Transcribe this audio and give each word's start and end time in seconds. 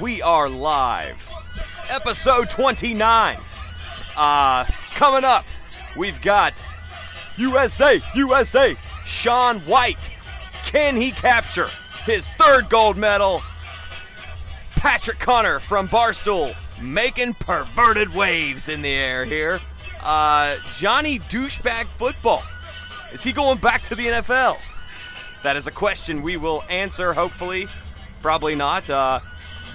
We 0.00 0.22
are 0.22 0.48
live. 0.48 1.18
Episode 1.90 2.48
29. 2.48 3.38
Uh, 4.16 4.64
coming 4.94 5.24
up, 5.24 5.44
we've 5.94 6.22
got 6.22 6.54
USA, 7.36 8.00
USA, 8.14 8.76
Shaun 9.04 9.60
White. 9.60 10.10
Can 10.64 10.96
he 10.96 11.10
capture 11.10 11.68
his 12.06 12.26
third 12.38 12.70
gold 12.70 12.96
medal? 12.96 13.42
Patrick 14.70 15.18
Connor 15.18 15.58
from 15.58 15.86
Barstool 15.86 16.56
making 16.80 17.34
perverted 17.34 18.14
waves 18.14 18.70
in 18.70 18.80
the 18.80 18.92
air 18.92 19.26
here. 19.26 19.60
Uh, 20.00 20.56
Johnny 20.78 21.18
Douchebag 21.18 21.86
Football. 21.98 22.42
Is 23.12 23.22
he 23.22 23.32
going 23.32 23.58
back 23.58 23.82
to 23.88 23.94
the 23.94 24.06
NFL? 24.06 24.56
That 25.42 25.56
is 25.58 25.66
a 25.66 25.70
question 25.70 26.22
we 26.22 26.38
will 26.38 26.64
answer, 26.70 27.12
hopefully. 27.12 27.68
Probably 28.22 28.54
not. 28.54 28.88
Uh, 28.88 29.20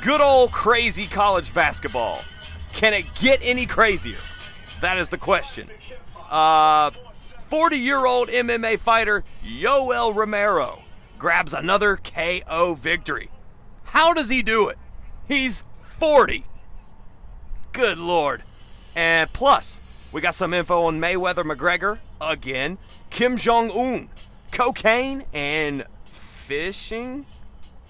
good 0.05 0.21
old 0.21 0.51
crazy 0.51 1.07
college 1.07 1.51
basketball. 1.51 2.21
Can 2.73 2.93
it 2.93 3.05
get 3.15 3.39
any 3.41 3.65
crazier? 3.65 4.19
That 4.79 4.99
is 4.99 5.09
the 5.09 5.17
question. 5.17 5.67
Uh, 6.29 6.91
40 7.49 7.77
year 7.77 8.05
old 8.05 8.29
MMA 8.29 8.79
fighter 8.79 9.23
Yoel 9.43 10.15
Romero 10.15 10.83
grabs 11.17 11.55
another 11.55 11.97
KO 11.97 12.75
victory. 12.75 13.31
How 13.83 14.13
does 14.13 14.29
he 14.29 14.43
do 14.43 14.69
it? 14.69 14.77
He's 15.27 15.63
40. 15.99 16.45
Good 17.73 17.97
lord. 17.97 18.43
And 18.93 19.33
plus, 19.33 19.81
we 20.11 20.21
got 20.21 20.35
some 20.35 20.53
info 20.53 20.83
on 20.83 20.99
Mayweather 20.99 21.43
McGregor 21.43 21.97
again, 22.21 22.77
Kim 23.09 23.37
Jong 23.37 23.71
Un, 23.71 24.09
cocaine, 24.51 25.23
and 25.33 25.83
fishing. 26.45 27.25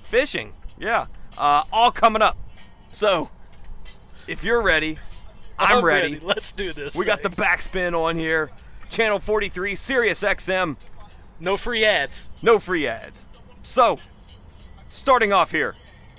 Fishing, 0.09 0.53
yeah. 0.79 1.07
Uh, 1.37 1.63
all 1.71 1.91
coming 1.91 2.21
up. 2.21 2.37
So, 2.91 3.29
if 4.27 4.43
you're 4.43 4.61
ready, 4.61 4.97
I'm, 5.57 5.83
ready. 5.83 6.19
Let's 6.21 6.51
do 6.51 6.73
this. 6.73 6.95
We 6.95 7.05
got 7.05 7.23
the 7.23 7.29
backspin 7.29 7.93
on 7.93 8.17
here. 8.17 8.51
Channel 8.89 9.19
43, 9.19 9.75
Sirius 9.75 10.21
XM. 10.21 10.77
no 11.39 11.57
free 11.57 11.85
ads. 11.85 12.29
No 12.41 12.59
free 12.59 12.87
ads. 12.87 13.25
So, 13.63 13.99
starting 14.91 15.33
off 15.33 15.51
here, 15.51 15.75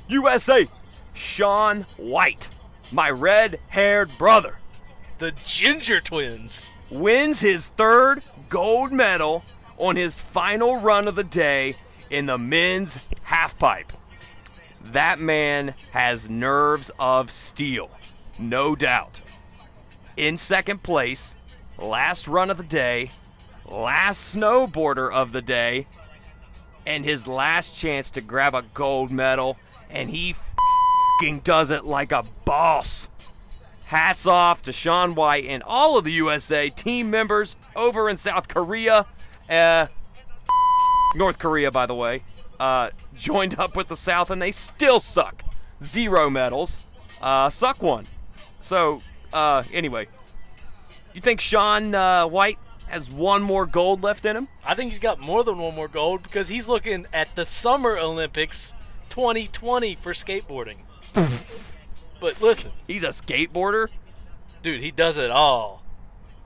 USA, 0.08 0.68
Shaun 1.14 1.86
White, 1.96 2.48
my 2.92 3.10
red 3.10 3.60
haired 3.68 4.10
brother, 4.18 4.56
The 5.18 5.32
Ginger 5.44 6.00
Twins. 6.00 6.70
wins 6.90 7.40
his 7.40 7.66
third 7.66 8.22
gold 8.48 8.92
medal 8.92 9.44
on 9.78 9.96
his 9.96 10.20
final 10.20 10.76
run 10.76 11.08
of 11.08 11.14
the 11.14 11.24
day 11.24 11.76
in 12.10 12.26
the 12.26 12.38
men's 12.38 12.98
halfpipe. 13.26 13.90
That 14.92 15.18
man 15.18 15.74
has 15.92 16.28
nerves 16.28 16.90
of 16.98 17.30
steel, 17.30 17.90
no 18.38 18.76
doubt. 18.76 19.20
In 20.16 20.38
second 20.38 20.82
place, 20.82 21.34
last 21.78 22.28
run 22.28 22.50
of 22.50 22.56
the 22.56 22.62
day, 22.62 23.10
last 23.66 24.34
snowboarder 24.34 25.12
of 25.12 25.32
the 25.32 25.42
day, 25.42 25.86
and 26.86 27.04
his 27.04 27.26
last 27.26 27.76
chance 27.76 28.10
to 28.12 28.20
grab 28.20 28.54
a 28.54 28.62
gold 28.62 29.10
medal, 29.10 29.56
and 29.90 30.08
he 30.08 30.36
fing 31.20 31.40
does 31.40 31.70
it 31.70 31.84
like 31.84 32.12
a 32.12 32.24
boss. 32.44 33.08
Hats 33.86 34.26
off 34.26 34.62
to 34.62 34.72
Shaun 34.72 35.14
White 35.14 35.44
and 35.46 35.62
all 35.62 35.96
of 35.96 36.04
the 36.04 36.12
USA 36.12 36.70
team 36.70 37.10
members 37.10 37.56
over 37.74 38.08
in 38.08 38.16
South 38.16 38.48
Korea. 38.48 39.06
Uh, 39.48 39.86
North 41.14 41.38
Korea, 41.38 41.70
by 41.70 41.86
the 41.86 41.94
way, 41.94 42.24
uh, 42.58 42.90
joined 43.16 43.58
up 43.58 43.76
with 43.76 43.88
the 43.88 43.96
South, 43.96 44.30
and 44.30 44.40
they 44.40 44.52
still 44.52 45.00
suck. 45.00 45.42
Zero 45.82 46.30
medals. 46.30 46.78
Uh, 47.20 47.50
suck 47.50 47.82
one. 47.82 48.06
So, 48.60 49.02
uh, 49.32 49.62
anyway, 49.72 50.08
you 51.14 51.20
think 51.20 51.40
Shaun 51.40 51.94
uh, 51.94 52.26
White 52.26 52.58
has 52.88 53.10
one 53.10 53.42
more 53.42 53.66
gold 53.66 54.02
left 54.02 54.24
in 54.24 54.36
him? 54.36 54.48
I 54.64 54.74
think 54.74 54.90
he's 54.90 55.00
got 55.00 55.18
more 55.18 55.42
than 55.44 55.58
one 55.58 55.74
more 55.74 55.88
gold 55.88 56.22
because 56.22 56.48
he's 56.48 56.68
looking 56.68 57.06
at 57.12 57.28
the 57.36 57.44
Summer 57.44 57.98
Olympics 57.98 58.74
2020 59.10 59.96
for 59.96 60.12
skateboarding. 60.12 60.76
but 61.14 62.40
listen, 62.42 62.70
He's 62.86 63.02
a 63.02 63.08
skateboarder. 63.08 63.88
dude, 64.62 64.80
he 64.82 64.90
does 64.90 65.18
it 65.18 65.30
all. 65.30 65.82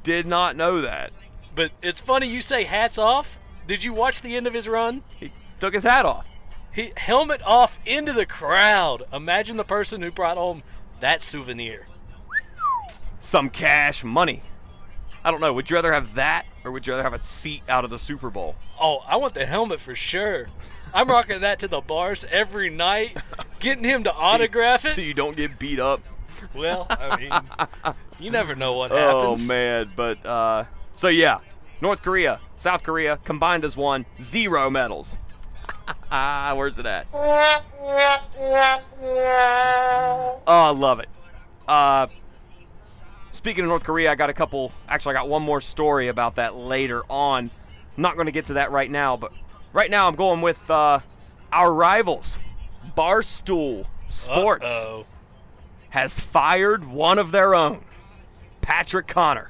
Did 0.02 0.26
not 0.26 0.56
know 0.56 0.80
that. 0.80 1.12
But 1.54 1.72
it's 1.82 2.00
funny 2.00 2.26
you 2.26 2.40
say 2.40 2.64
hats 2.64 2.96
off. 2.96 3.36
Did 3.66 3.84
you 3.84 3.92
watch 3.92 4.22
the 4.22 4.36
end 4.36 4.46
of 4.46 4.54
his 4.54 4.68
run? 4.68 5.02
He 5.18 5.32
took 5.58 5.74
his 5.74 5.84
hat 5.84 6.06
off. 6.06 6.26
He 6.72 6.92
helmet 6.96 7.42
off 7.42 7.78
into 7.84 8.12
the 8.12 8.26
crowd. 8.26 9.02
Imagine 9.12 9.56
the 9.56 9.64
person 9.64 10.02
who 10.02 10.10
brought 10.10 10.36
home 10.36 10.62
that 11.00 11.20
souvenir. 11.22 11.86
Some 13.20 13.50
cash 13.50 14.04
money. 14.04 14.42
I 15.24 15.30
don't 15.30 15.40
know. 15.40 15.52
Would 15.52 15.68
you 15.68 15.76
rather 15.76 15.92
have 15.92 16.14
that 16.14 16.46
or 16.64 16.70
would 16.70 16.86
you 16.86 16.92
rather 16.92 17.02
have 17.02 17.14
a 17.14 17.22
seat 17.24 17.62
out 17.68 17.84
of 17.84 17.90
the 17.90 17.98
Super 17.98 18.30
Bowl? 18.30 18.54
Oh, 18.80 18.98
I 19.06 19.16
want 19.16 19.34
the 19.34 19.44
helmet 19.44 19.80
for 19.80 19.94
sure. 19.94 20.46
I'm 20.94 21.08
rocking 21.08 21.40
that 21.42 21.58
to 21.60 21.68
the 21.68 21.80
bars 21.80 22.24
every 22.30 22.70
night, 22.70 23.16
getting 23.60 23.84
him 23.84 24.04
to 24.04 24.12
autograph 24.14 24.84
it. 24.84 24.94
So 24.94 25.00
you 25.00 25.14
don't 25.14 25.36
get 25.36 25.58
beat 25.58 25.78
up. 25.78 26.00
Well, 26.54 26.86
I 26.88 27.16
mean, 27.16 27.94
you 28.18 28.30
never 28.30 28.54
know 28.54 28.72
what 28.72 28.90
happens. 28.90 29.12
Oh 29.12 29.30
happens. 29.30 29.48
man, 29.48 29.92
but 29.94 30.24
uh 30.24 30.64
so 30.94 31.08
yeah. 31.08 31.38
North 31.82 32.02
Korea, 32.02 32.40
South 32.58 32.82
Korea 32.82 33.18
combined 33.24 33.64
as 33.64 33.76
one, 33.76 34.04
zero 34.20 34.68
medals. 34.68 35.16
Ah, 36.10 36.54
where's 36.54 36.78
it 36.78 36.86
at? 36.86 37.06
Oh, 40.46 40.62
I 40.66 40.70
love 40.70 41.00
it. 41.00 41.08
Uh 41.68 42.06
Speaking 43.32 43.62
of 43.64 43.68
North 43.68 43.84
Korea, 43.84 44.10
I 44.10 44.16
got 44.16 44.28
a 44.28 44.34
couple. 44.34 44.72
Actually, 44.88 45.14
I 45.14 45.18
got 45.18 45.28
one 45.28 45.42
more 45.42 45.60
story 45.60 46.08
about 46.08 46.34
that 46.36 46.56
later 46.56 47.02
on. 47.08 47.50
I'm 47.96 48.02
not 48.02 48.14
going 48.16 48.26
to 48.26 48.32
get 48.32 48.46
to 48.46 48.54
that 48.54 48.72
right 48.72 48.90
now, 48.90 49.16
but 49.16 49.32
right 49.72 49.88
now 49.90 50.08
I'm 50.08 50.16
going 50.16 50.40
with 50.40 50.68
uh, 50.68 50.98
our 51.52 51.72
rivals, 51.72 52.38
Barstool 52.96 53.86
Sports 54.08 54.64
Uh-oh. 54.66 55.06
has 55.90 56.18
fired 56.18 56.84
one 56.88 57.18
of 57.20 57.30
their 57.30 57.54
own, 57.54 57.84
Patrick 58.62 59.06
Connor, 59.06 59.48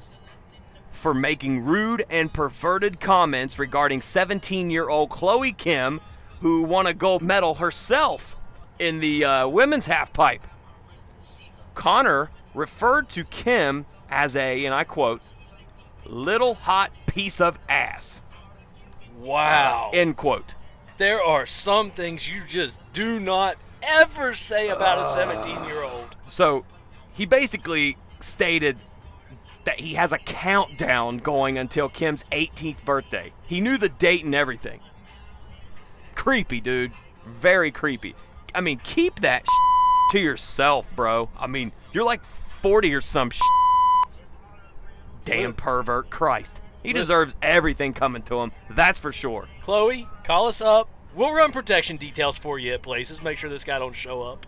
for 0.92 1.14
making 1.14 1.64
rude 1.64 2.04
and 2.10 2.32
perverted 2.32 3.00
comments 3.00 3.58
regarding 3.58 4.02
17 4.02 4.68
year 4.70 4.88
old 4.90 5.08
Chloe 5.08 5.52
Kim, 5.52 6.00
who 6.40 6.62
won 6.62 6.86
a 6.86 6.94
gold 6.94 7.22
medal 7.22 7.56
herself 7.56 8.36
in 8.78 9.00
the 9.00 9.24
uh, 9.24 9.48
women's 9.48 9.86
halfpipe. 9.86 10.40
Connor 11.74 12.30
referred 12.54 13.08
to 13.10 13.24
Kim 13.24 13.86
as 14.10 14.36
a, 14.36 14.64
and 14.64 14.74
I 14.74 14.84
quote, 14.84 15.20
little 16.06 16.54
hot 16.54 16.90
piece 17.06 17.40
of 17.40 17.58
ass, 17.68 18.22
Wow. 19.18 19.90
end 19.92 20.16
quote. 20.16 20.54
there 20.98 21.22
are 21.22 21.46
some 21.46 21.90
things 21.90 22.30
you 22.30 22.42
just 22.46 22.78
do 22.92 23.20
not 23.20 23.56
ever 23.82 24.34
say 24.34 24.68
about 24.70 24.98
Uh. 24.98 25.02
a 25.02 25.12
17 25.12 25.64
year 25.64 25.82
old. 25.82 26.16
So 26.26 26.64
he 27.12 27.24
basically 27.26 27.96
stated 28.20 28.78
that 29.64 29.78
he 29.80 29.94
has 29.94 30.12
a 30.12 30.18
countdown 30.18 31.18
going 31.18 31.58
until 31.58 31.88
Kim's 31.88 32.24
18th 32.32 32.82
birthday. 32.84 33.32
He 33.46 33.60
knew 33.60 33.76
the 33.78 33.88
date 33.90 34.24
and 34.24 34.34
everything. 34.34 34.80
Creepy, 36.20 36.60
dude. 36.60 36.92
Very 37.24 37.70
creepy. 37.72 38.14
I 38.54 38.60
mean, 38.60 38.78
keep 38.84 39.20
that 39.20 39.42
to 40.10 40.18
yourself, 40.20 40.86
bro. 40.94 41.30
I 41.38 41.46
mean, 41.46 41.72
you're 41.94 42.04
like 42.04 42.20
40 42.60 42.92
or 42.92 43.00
some 43.00 43.30
Damn 45.24 45.54
pervert. 45.54 46.10
Christ. 46.10 46.58
He 46.82 46.90
Listen. 46.90 47.00
deserves 47.00 47.36
everything 47.40 47.94
coming 47.94 48.20
to 48.24 48.38
him. 48.38 48.52
That's 48.68 48.98
for 48.98 49.12
sure. 49.12 49.46
Chloe, 49.62 50.06
call 50.24 50.46
us 50.46 50.60
up. 50.60 50.90
We'll 51.14 51.32
run 51.32 51.52
protection 51.52 51.96
details 51.96 52.36
for 52.36 52.58
you 52.58 52.74
at 52.74 52.82
places. 52.82 53.22
Make 53.22 53.38
sure 53.38 53.48
this 53.48 53.64
guy 53.64 53.78
don't 53.78 53.96
show 53.96 54.20
up. 54.20 54.46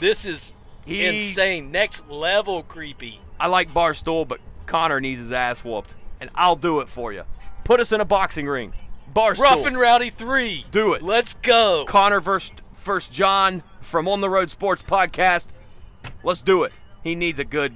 This 0.00 0.24
is 0.24 0.54
He- 0.86 1.04
insane. 1.04 1.70
Next 1.70 2.08
level 2.08 2.62
creepy. 2.62 3.20
I 3.38 3.48
like 3.48 3.74
Barstool, 3.74 4.26
but 4.26 4.40
Connor 4.64 4.98
needs 4.98 5.20
his 5.20 5.30
ass 5.32 5.62
whooped. 5.62 5.94
And 6.22 6.30
I'll 6.34 6.56
do 6.56 6.80
it 6.80 6.88
for 6.88 7.12
you. 7.12 7.24
Put 7.64 7.80
us 7.80 7.92
in 7.92 8.00
a 8.00 8.06
boxing 8.06 8.46
ring. 8.46 8.72
Barstool. 9.14 9.38
Rough 9.40 9.66
and 9.66 9.78
Rowdy 9.78 10.10
3. 10.10 10.66
Do 10.70 10.94
it. 10.94 11.02
Let's 11.02 11.34
go. 11.34 11.84
Connor 11.86 12.20
versus 12.20 12.52
first 12.74 13.12
John 13.12 13.62
from 13.80 14.08
On 14.08 14.20
the 14.20 14.30
Road 14.30 14.50
Sports 14.50 14.82
Podcast. 14.82 15.48
Let's 16.22 16.40
do 16.40 16.64
it. 16.64 16.72
He 17.04 17.14
needs 17.14 17.38
a 17.38 17.44
good 17.44 17.74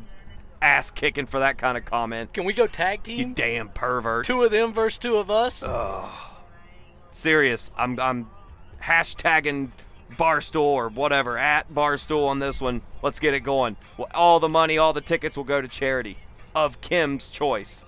ass 0.63 0.91
kicking 0.91 1.27
for 1.27 1.41
that 1.41 1.59
kind 1.59 1.77
of 1.77 1.85
comment. 1.85 2.33
Can 2.33 2.45
we 2.45 2.53
go 2.53 2.67
tag 2.67 3.03
team? 3.03 3.19
You 3.19 3.35
damn 3.35 3.69
pervert. 3.69 4.25
Two 4.25 4.43
of 4.43 4.51
them 4.51 4.73
versus 4.73 4.99
two 4.99 5.17
of 5.17 5.31
us? 5.31 5.63
Serious. 7.13 7.71
I'm 7.77 7.99
I'm 8.01 8.31
hashtagging 8.83 9.71
Barstool 10.13 10.61
or 10.63 10.89
whatever 10.89 11.37
at 11.39 11.69
Barstool 11.73 12.29
on 12.29 12.39
this 12.39 12.61
one. 12.61 12.83
Let's 13.03 13.19
get 13.21 13.35
it 13.35 13.41
going. 13.41 13.77
All 14.15 14.41
the 14.41 14.49
money, 14.49 14.79
all 14.79 14.93
the 14.93 15.01
tickets 15.01 15.37
will 15.37 15.45
go 15.45 15.61
to 15.61 15.69
charity 15.69 16.17
of 16.55 16.81
Kim's 16.81 17.29
choice. 17.29 17.85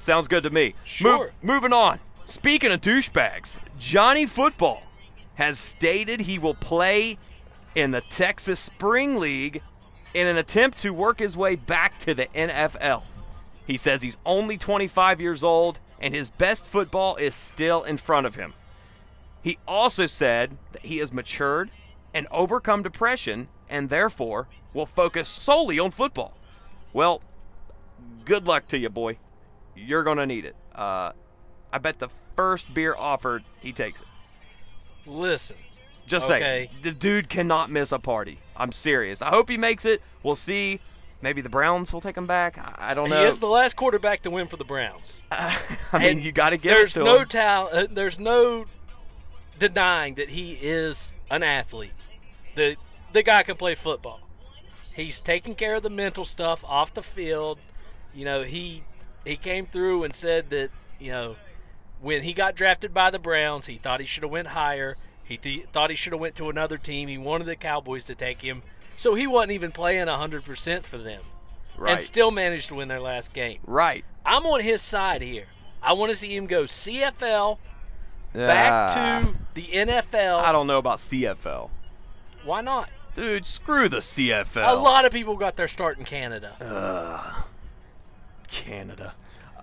Sounds 0.00 0.28
good 0.28 0.42
to 0.44 0.50
me. 0.50 0.68
Mo- 0.70 0.74
Sure. 0.84 1.30
moving 1.42 1.72
on. 1.72 1.98
Speaking 2.26 2.70
of 2.72 2.80
douchebags, 2.80 3.58
Johnny 3.78 4.26
Football 4.26 4.82
has 5.34 5.58
stated 5.58 6.20
he 6.20 6.38
will 6.38 6.54
play 6.54 7.18
in 7.74 7.90
the 7.90 8.00
Texas 8.02 8.60
Spring 8.60 9.18
League 9.18 9.62
in 10.14 10.26
an 10.26 10.36
attempt 10.36 10.78
to 10.78 10.90
work 10.90 11.20
his 11.20 11.36
way 11.36 11.54
back 11.54 11.98
to 12.00 12.14
the 12.14 12.26
NFL. 12.34 13.02
He 13.66 13.76
says 13.76 14.02
he's 14.02 14.16
only 14.26 14.56
25 14.58 15.20
years 15.20 15.42
old 15.44 15.78
and 16.00 16.14
his 16.14 16.30
best 16.30 16.66
football 16.66 17.16
is 17.16 17.34
still 17.34 17.82
in 17.82 17.98
front 17.98 18.26
of 18.26 18.34
him. 18.34 18.54
He 19.42 19.58
also 19.66 20.06
said 20.06 20.56
that 20.72 20.82
he 20.84 20.98
has 20.98 21.12
matured 21.12 21.70
and 22.14 22.26
overcome 22.30 22.82
depression 22.82 23.48
and 23.68 23.88
therefore 23.90 24.48
will 24.74 24.86
focus 24.86 25.28
solely 25.28 25.78
on 25.78 25.90
football. 25.90 26.34
Well, 26.92 27.22
good 28.24 28.46
luck 28.46 28.66
to 28.68 28.78
you, 28.78 28.88
boy. 28.88 29.18
You're 29.86 30.02
going 30.04 30.18
to 30.18 30.26
need 30.26 30.44
it. 30.44 30.56
Uh, 30.74 31.12
I 31.72 31.78
bet 31.78 31.98
the 31.98 32.08
first 32.36 32.72
beer 32.72 32.94
offered, 32.96 33.44
he 33.60 33.72
takes 33.72 34.00
it. 34.00 34.06
Listen, 35.06 35.56
Just 36.06 36.30
Okay. 36.30 36.68
say 36.70 36.70
the 36.82 36.90
dude 36.92 37.28
cannot 37.28 37.70
miss 37.70 37.92
a 37.92 37.98
party. 37.98 38.38
I'm 38.56 38.72
serious. 38.72 39.20
I 39.22 39.28
hope 39.30 39.48
he 39.48 39.56
makes 39.56 39.84
it. 39.84 40.02
We'll 40.22 40.36
see. 40.36 40.80
Maybe 41.20 41.40
the 41.40 41.48
Browns 41.48 41.92
will 41.92 42.00
take 42.00 42.16
him 42.16 42.26
back. 42.26 42.56
I, 42.58 42.90
I 42.90 42.94
don't 42.94 43.10
know. 43.10 43.22
he 43.22 43.26
is 43.28 43.38
the 43.40 43.48
last 43.48 43.74
quarterback 43.76 44.22
to 44.22 44.30
win 44.30 44.46
for 44.46 44.56
the 44.56 44.64
Browns. 44.64 45.20
I 45.30 45.58
mean, 45.94 46.02
And 46.02 46.22
you 46.24 46.30
got 46.32 46.50
to 46.50 46.56
give 46.56 46.72
There's 46.74 46.96
it 46.96 47.00
to 47.00 47.04
no 47.04 47.20
him. 47.20 47.28
talent. 47.28 47.74
Uh, 47.74 47.86
there's 47.92 48.18
no 48.18 48.66
denying 49.58 50.14
that 50.14 50.28
he 50.28 50.52
is 50.60 51.12
an 51.30 51.42
athlete. 51.42 51.92
The 52.54 52.76
the 53.12 53.22
guy 53.22 53.42
can 53.42 53.56
play 53.56 53.74
football. 53.74 54.20
He's 54.94 55.20
taking 55.20 55.54
care 55.54 55.76
of 55.76 55.82
the 55.82 55.90
mental 55.90 56.24
stuff 56.24 56.62
off 56.64 56.92
the 56.94 57.02
field. 57.02 57.58
You 58.14 58.24
know, 58.24 58.42
he 58.42 58.82
he 59.24 59.36
came 59.36 59.66
through 59.66 60.04
and 60.04 60.14
said 60.14 60.50
that 60.50 60.70
you 60.98 61.10
know 61.10 61.36
when 62.00 62.22
he 62.22 62.32
got 62.32 62.54
drafted 62.54 62.94
by 62.94 63.10
the 63.10 63.18
Browns, 63.18 63.66
he 63.66 63.76
thought 63.76 64.00
he 64.00 64.06
should 64.06 64.22
have 64.22 64.32
went 64.32 64.48
higher. 64.48 64.96
He 65.24 65.36
th- 65.36 65.66
thought 65.72 65.90
he 65.90 65.96
should 65.96 66.12
have 66.12 66.20
went 66.20 66.36
to 66.36 66.48
another 66.48 66.78
team. 66.78 67.08
He 67.08 67.18
wanted 67.18 67.46
the 67.46 67.56
Cowboys 67.56 68.04
to 68.04 68.14
take 68.14 68.40
him, 68.40 68.62
so 68.96 69.14
he 69.14 69.26
wasn't 69.26 69.52
even 69.52 69.72
playing 69.72 70.06
hundred 70.06 70.44
percent 70.44 70.86
for 70.86 70.98
them, 70.98 71.22
right. 71.76 71.92
and 71.92 72.02
still 72.02 72.30
managed 72.30 72.68
to 72.68 72.76
win 72.76 72.88
their 72.88 73.00
last 73.00 73.32
game. 73.32 73.58
right. 73.66 74.04
I'm 74.24 74.44
on 74.44 74.60
his 74.60 74.82
side 74.82 75.22
here. 75.22 75.46
I 75.82 75.94
want 75.94 76.12
to 76.12 76.18
see 76.18 76.36
him 76.36 76.46
go 76.46 76.64
CFL 76.64 77.58
back 78.34 78.94
to 78.94 79.34
the 79.54 79.62
NFL. 79.62 80.42
I 80.42 80.52
don't 80.52 80.66
know 80.66 80.78
about 80.78 80.98
CFL. 80.98 81.70
Why 82.44 82.60
not? 82.60 82.90
Dude, 83.14 83.44
screw 83.44 83.88
the 83.88 83.98
CFL. 83.98 84.70
A 84.70 84.74
lot 84.74 85.04
of 85.04 85.12
people 85.12 85.36
got 85.36 85.56
their 85.56 85.68
start 85.68 85.98
in 85.98 86.04
Canada. 86.04 86.56
Ugh. 86.60 87.44
Canada. 88.68 89.14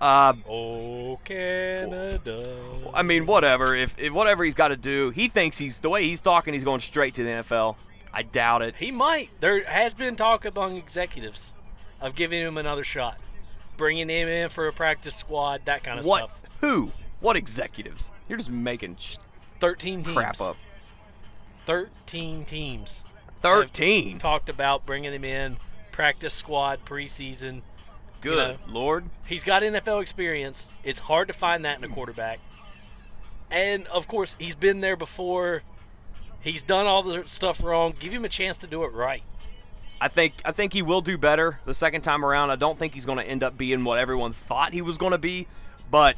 Uh, 0.02 0.34
Oh, 0.50 1.19
Canada. 1.24 2.57
I 2.94 3.02
mean, 3.04 3.25
whatever. 3.25 3.75
If, 3.75 3.96
if 3.98 4.12
whatever 4.12 4.44
he's 4.44 4.54
got 4.54 4.69
to 4.69 4.75
do, 4.78 5.10
he 5.12 5.30
thinks 5.30 5.57
he's 5.57 5.78
the 5.80 5.90
way 5.90 6.07
he's 6.07 6.19
talking. 6.22 6.54
He's 6.54 6.63
going 6.63 6.81
straight 6.81 7.13
to 7.16 7.24
the 7.24 7.30
NFL. 7.30 7.75
I 8.13 8.24
doubt 8.24 8.62
it. 8.62 8.75
he 8.75 8.92
might. 8.92 9.30
There 9.40 9.63
has 9.66 9.94
been 9.94 10.16
talk 10.16 10.46
among 10.46 10.78
executives 10.78 11.52
of 12.02 12.16
giving 12.16 12.42
him 12.42 12.57
another 12.57 12.84
shot, 12.84 13.18
bringing 13.78 14.10
him 14.10 14.28
in 14.28 14.50
for 14.50 14.68
a 14.68 14.74
practice 14.74 15.16
squad, 15.16 15.62
that 15.66 15.84
kind 15.84 16.00
of 16.00 16.06
What? 16.06 16.25
stuff. 16.25 16.40
Who? 16.62 16.92
What 17.22 17.36
executives? 17.36 18.10
You're 18.30 18.38
just 18.38 18.50
making 18.50 18.98
sh- 19.00 19.18
Thirteen 19.60 20.04
teams. 20.04 20.16
crap 20.16 20.42
up. 20.42 20.58
Thirteen 21.66 22.46
teams 22.46 23.04
Thirteen. 23.38 24.19
talked 24.19 24.50
about 24.50 24.86
bringing 24.86 25.13
him 25.13 25.24
in, 25.24 25.58
practice 25.92 26.34
squad, 26.34 26.86
preseason. 26.86 27.62
Good 28.25 28.38
know. 28.38 28.57
lord. 28.68 29.06
He's 29.27 29.44
got 29.44 29.62
NFL 29.62 30.01
experience. 30.01 30.68
It's 30.83 30.98
hard 30.98 31.27
to 31.27 31.33
find 31.33 31.63
that 31.66 31.77
in 31.77 31.83
a 31.83 31.88
quarterback. 31.88 32.39
And 33.51 33.86
of 33.88 34.07
course, 34.07 34.36
he's 34.39 34.56
been 34.56 34.81
there 34.81 34.95
before. 34.95 35.62
He's 36.42 36.63
done 36.63 36.88
all 36.88 37.04
the 37.04 37.24
stuff 37.27 37.63
wrong. 37.63 37.94
Give 38.00 38.12
him 38.12 38.25
a 38.25 38.30
chance 38.30 38.57
to 38.60 38.68
do 38.68 38.83
it 38.83 38.94
right. 38.94 39.22
I 40.01 40.07
think 40.07 40.33
I 40.44 40.51
think 40.51 40.74
he 40.74 40.81
will 40.81 41.01
do 41.01 41.19
better 41.19 41.60
the 41.66 41.74
second 41.75 42.01
time 42.01 42.25
around. 42.25 42.50
I 42.50 42.56
don't 42.56 42.80
think 42.80 42.95
he's 42.95 43.06
going 43.06 43.19
to 43.19 43.24
end 43.24 43.44
up 43.44 43.60
being 43.60 43.83
what 43.83 44.00
everyone 44.00 44.33
thought 44.33 44.74
he 44.74 44.81
was 44.81 44.98
going 44.98 45.12
to 45.12 45.19
be, 45.19 45.48
but 45.92 46.18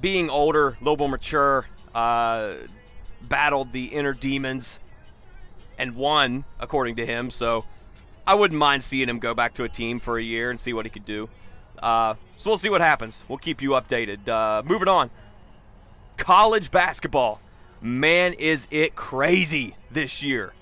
being 0.00 0.30
older, 0.30 0.68
a 0.68 0.78
little 0.78 0.96
more 0.96 1.08
mature, 1.08 1.66
uh, 1.96 2.54
battled 3.22 3.72
the 3.72 3.86
inner 3.86 4.12
demons 4.12 4.78
and 5.78 5.96
won, 5.96 6.44
according 6.60 6.96
to 6.96 7.04
him. 7.04 7.32
So 7.32 7.64
I 8.26 8.34
wouldn't 8.34 8.58
mind 8.58 8.82
seeing 8.82 9.08
him 9.08 9.18
go 9.18 9.34
back 9.34 9.54
to 9.54 9.64
a 9.64 9.68
team 9.68 10.00
for 10.00 10.18
a 10.18 10.22
year 10.22 10.50
and 10.50 10.58
see 10.58 10.72
what 10.72 10.86
he 10.86 10.90
could 10.90 11.04
do. 11.04 11.28
Uh, 11.78 12.14
so 12.38 12.50
we'll 12.50 12.58
see 12.58 12.70
what 12.70 12.80
happens. 12.80 13.22
We'll 13.28 13.38
keep 13.38 13.60
you 13.60 13.70
updated. 13.70 14.28
Uh, 14.28 14.62
moving 14.64 14.88
on. 14.88 15.10
College 16.16 16.70
basketball. 16.70 17.40
Man, 17.80 18.32
is 18.34 18.66
it 18.70 18.94
crazy 18.94 19.76
this 19.90 20.22
year 20.22 20.54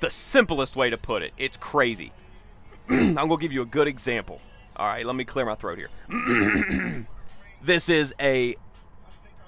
the 0.00 0.10
simplest 0.10 0.76
way 0.76 0.90
to 0.90 0.96
put 0.96 1.22
it. 1.22 1.32
It's 1.38 1.56
crazy. 1.56 2.12
I'm 2.88 3.14
going 3.14 3.28
to 3.28 3.36
give 3.38 3.52
you 3.52 3.62
a 3.62 3.66
good 3.66 3.88
example. 3.88 4.40
All 4.76 4.86
right, 4.86 5.06
let 5.06 5.16
me 5.16 5.24
clear 5.24 5.46
my 5.46 5.54
throat 5.54 5.78
here. 5.78 7.06
this 7.62 7.88
is 7.88 8.14
a 8.20 8.56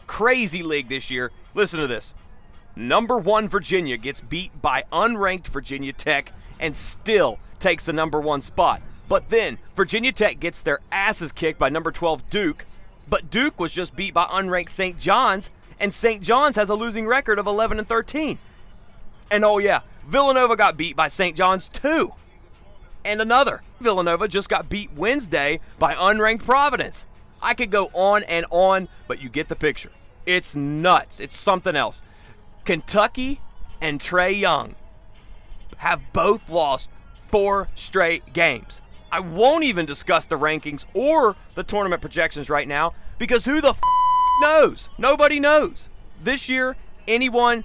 crazy 0.07 0.63
league 0.63 0.89
this 0.89 1.11
year. 1.11 1.31
Listen 1.55 1.81
to 1.81 1.87
this. 1.87 2.15
Number 2.75 3.19
one 3.19 3.49
Virginia 3.49 3.97
gets 3.97 4.21
beat 4.21 4.63
by 4.63 4.85
unranked 4.93 5.49
Virginia 5.49 5.93
Tech 5.93 6.33
and 6.61 6.75
still 6.75 7.39
takes 7.61 7.85
the 7.85 7.93
number 7.93 8.21
one 8.21 8.43
spot. 8.43 8.83
But 9.09 9.31
then 9.31 9.59
Virginia 9.75 10.13
Tech 10.13 10.39
gets 10.39 10.61
their 10.61 10.81
asses 10.93 11.33
kicked 11.33 11.59
by 11.59 11.69
number 11.69 11.91
12 11.91 12.29
Duke. 12.31 12.67
But 13.09 13.31
Duke 13.31 13.59
was 13.59 13.73
just 13.73 13.97
beat 13.97 14.13
by 14.13 14.25
unranked 14.25 14.71
St. 14.71 14.99
John's, 14.99 15.51
and 15.81 15.95
St. 15.95 16.23
John's 16.23 16.57
has 16.57 16.69
a 16.69 16.75
losing 16.75 17.07
record 17.07 17.39
of 17.39 17.47
11 17.47 17.79
and 17.79 17.89
13. 17.89 18.39
And 19.31 19.45
oh 19.45 19.59
yeah, 19.59 19.81
Villanova 20.07 20.57
got 20.57 20.77
beat 20.77 20.97
by 20.97 21.09
St. 21.09 21.37
John's 21.37 21.69
too. 21.69 22.13
And 23.05 23.23
another, 23.23 23.63
Villanova 23.81 24.29
just 24.29 24.49
got 24.49 24.69
beat 24.69 24.93
Wednesday 24.93 25.61
by 25.79 25.95
unranked 25.95 26.45
Providence. 26.45 27.05
I 27.41 27.55
could 27.55 27.71
go 27.71 27.87
on 27.95 28.25
and 28.25 28.45
on, 28.51 28.89
but 29.07 29.23
you 29.23 29.29
get 29.29 29.49
the 29.49 29.57
picture. 29.57 29.93
It's 30.27 30.55
nuts. 30.55 31.21
It's 31.21 31.39
something 31.39 31.77
else. 31.77 32.03
Kentucky 32.65 33.41
and 33.81 34.01
Trae 34.01 34.39
Young 34.39 34.75
have 35.79 36.01
both 36.13 36.49
lost 36.49 36.91
four 37.31 37.69
straight 37.75 38.33
games. 38.33 38.81
I 39.11 39.21
won't 39.21 39.65
even 39.65 39.87
discuss 39.87 40.27
the 40.27 40.39
rankings 40.39 40.85
or 40.93 41.37
the 41.55 41.63
tournament 41.63 42.03
projections 42.03 42.51
right 42.51 42.69
now 42.69 42.93
because 43.19 43.45
who 43.45 43.61
the 43.61 43.71
f- 43.71 43.81
knows? 44.43 44.89
Nobody 44.99 45.41
knows. 45.41 45.89
This 46.23 46.49
year, 46.49 46.77
anyone 47.07 47.65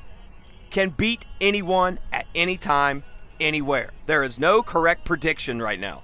can 0.69 0.89
beat 0.89 1.25
anyone 1.41 1.99
at 2.11 2.25
any 2.33 2.57
time, 2.57 3.03
anywhere. 3.39 3.91
There 4.05 4.23
is 4.23 4.39
no 4.39 4.63
correct 4.63 5.05
prediction 5.05 5.61
right 5.61 5.79
now. 5.79 6.01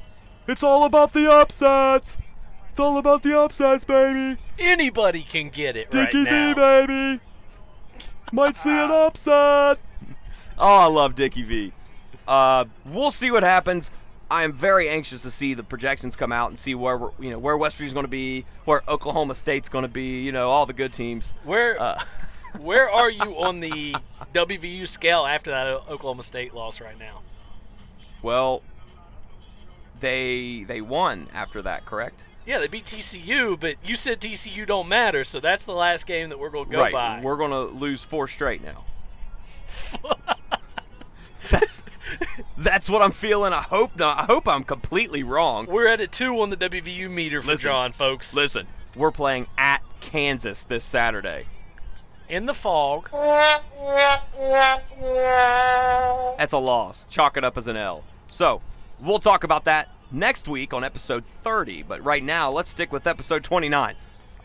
It's 0.47 0.63
all 0.63 0.83
about 0.83 1.13
the 1.13 1.31
upsets. 1.31 2.17
It's 2.71 2.79
all 2.79 2.97
about 2.97 3.23
the 3.23 3.39
upsets, 3.39 3.85
baby. 3.85 4.39
Anybody 4.57 5.23
can 5.23 5.49
get 5.49 5.75
it 5.75 5.93
right 5.93 6.05
Dickie 6.05 6.23
now. 6.23 6.53
V, 6.53 6.87
baby. 6.87 7.21
Might 8.31 8.57
see 8.57 8.69
an 8.71 8.91
upset. 8.91 9.79
Oh, 10.57 10.75
I 10.75 10.85
love 10.85 11.15
Dickie 11.15 11.43
V. 11.43 11.73
Uh, 12.29 12.65
we'll 12.85 13.09
see 13.09 13.31
what 13.31 13.41
happens. 13.41 13.89
I 14.29 14.43
am 14.43 14.53
very 14.53 14.87
anxious 14.87 15.23
to 15.23 15.31
see 15.31 15.55
the 15.55 15.63
projections 15.63 16.15
come 16.15 16.31
out 16.31 16.51
and 16.51 16.59
see 16.59 16.75
where 16.75 16.95
we're, 16.95 17.09
you 17.19 17.31
know 17.31 17.39
where 17.39 17.57
West 17.57 17.75
Virginia's 17.75 17.93
going 17.93 18.05
to 18.05 18.07
be, 18.07 18.45
where 18.65 18.83
Oklahoma 18.87 19.33
State's 19.33 19.67
going 19.67 19.81
to 19.81 19.89
be. 19.89 20.21
You 20.21 20.31
know 20.31 20.51
all 20.51 20.67
the 20.67 20.73
good 20.73 20.93
teams. 20.93 21.33
Where 21.43 21.81
Uh, 21.81 22.03
where 22.59 22.87
are 22.87 23.09
you 23.09 23.41
on 23.41 23.59
the 23.59 23.95
WVU 24.35 24.87
scale 24.87 25.25
after 25.25 25.49
that 25.49 25.65
Oklahoma 25.67 26.21
State 26.21 26.53
loss 26.53 26.79
right 26.79 26.97
now? 26.99 27.21
well, 28.21 28.61
they 29.99 30.65
they 30.67 30.81
won 30.81 31.27
after 31.33 31.63
that, 31.63 31.87
correct? 31.87 32.19
Yeah, 32.45 32.59
they 32.59 32.67
beat 32.67 32.85
TCU, 32.85 33.59
but 33.59 33.75
you 33.83 33.95
said 33.95 34.21
TCU 34.21 34.67
don't 34.67 34.87
matter, 34.87 35.23
so 35.23 35.39
that's 35.39 35.65
the 35.65 35.73
last 35.73 36.05
game 36.05 36.29
that 36.29 36.37
we're 36.37 36.49
going 36.49 36.65
to 36.65 36.71
go 36.71 36.81
right. 36.81 36.93
by. 36.93 37.21
We're 37.21 37.37
going 37.37 37.51
to 37.51 37.75
lose 37.75 38.03
four 38.03 38.27
straight 38.27 38.63
now. 38.63 38.85
that's 41.49 41.83
that's 42.57 42.89
what 42.89 43.01
I'm 43.01 43.11
feeling. 43.11 43.53
I 43.53 43.61
hope 43.61 43.95
not. 43.95 44.19
I 44.19 44.23
hope 44.25 44.47
I'm 44.47 44.63
completely 44.63 45.23
wrong. 45.23 45.65
We're 45.65 45.87
at 45.87 45.99
a 46.01 46.07
two 46.07 46.39
on 46.41 46.49
the 46.49 46.57
WVU 46.57 47.09
meter 47.09 47.41
for 47.41 47.47
Listen. 47.47 47.63
John, 47.63 47.91
folks. 47.93 48.33
Listen, 48.33 48.67
we're 48.95 49.11
playing 49.11 49.47
at 49.57 49.81
Kansas 50.01 50.63
this 50.63 50.83
Saturday. 50.83 51.45
In 52.27 52.45
the 52.45 52.53
fog. 52.53 53.09
That's 56.37 56.53
a 56.53 56.57
loss. 56.57 57.07
Chalk 57.09 57.37
it 57.37 57.43
up 57.43 57.57
as 57.57 57.67
an 57.67 57.75
L. 57.75 58.03
So, 58.29 58.61
we'll 58.99 59.19
talk 59.19 59.43
about 59.43 59.65
that 59.65 59.89
next 60.11 60.47
week 60.47 60.73
on 60.73 60.83
episode 60.83 61.25
30. 61.25 61.83
But 61.83 62.03
right 62.03 62.23
now, 62.23 62.51
let's 62.51 62.69
stick 62.69 62.91
with 62.91 63.07
episode 63.07 63.43
29. 63.43 63.95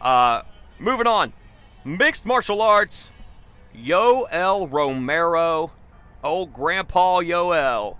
Uh, 0.01 0.43
moving 0.79 1.07
on. 1.07 1.35
Mixed 1.85 2.25
martial 2.25 2.63
arts. 2.63 3.11
Yoel 3.77 4.71
Romero, 4.71 5.73
old 6.25 6.53
Grandpa 6.53 7.21
Yoel, 7.21 7.97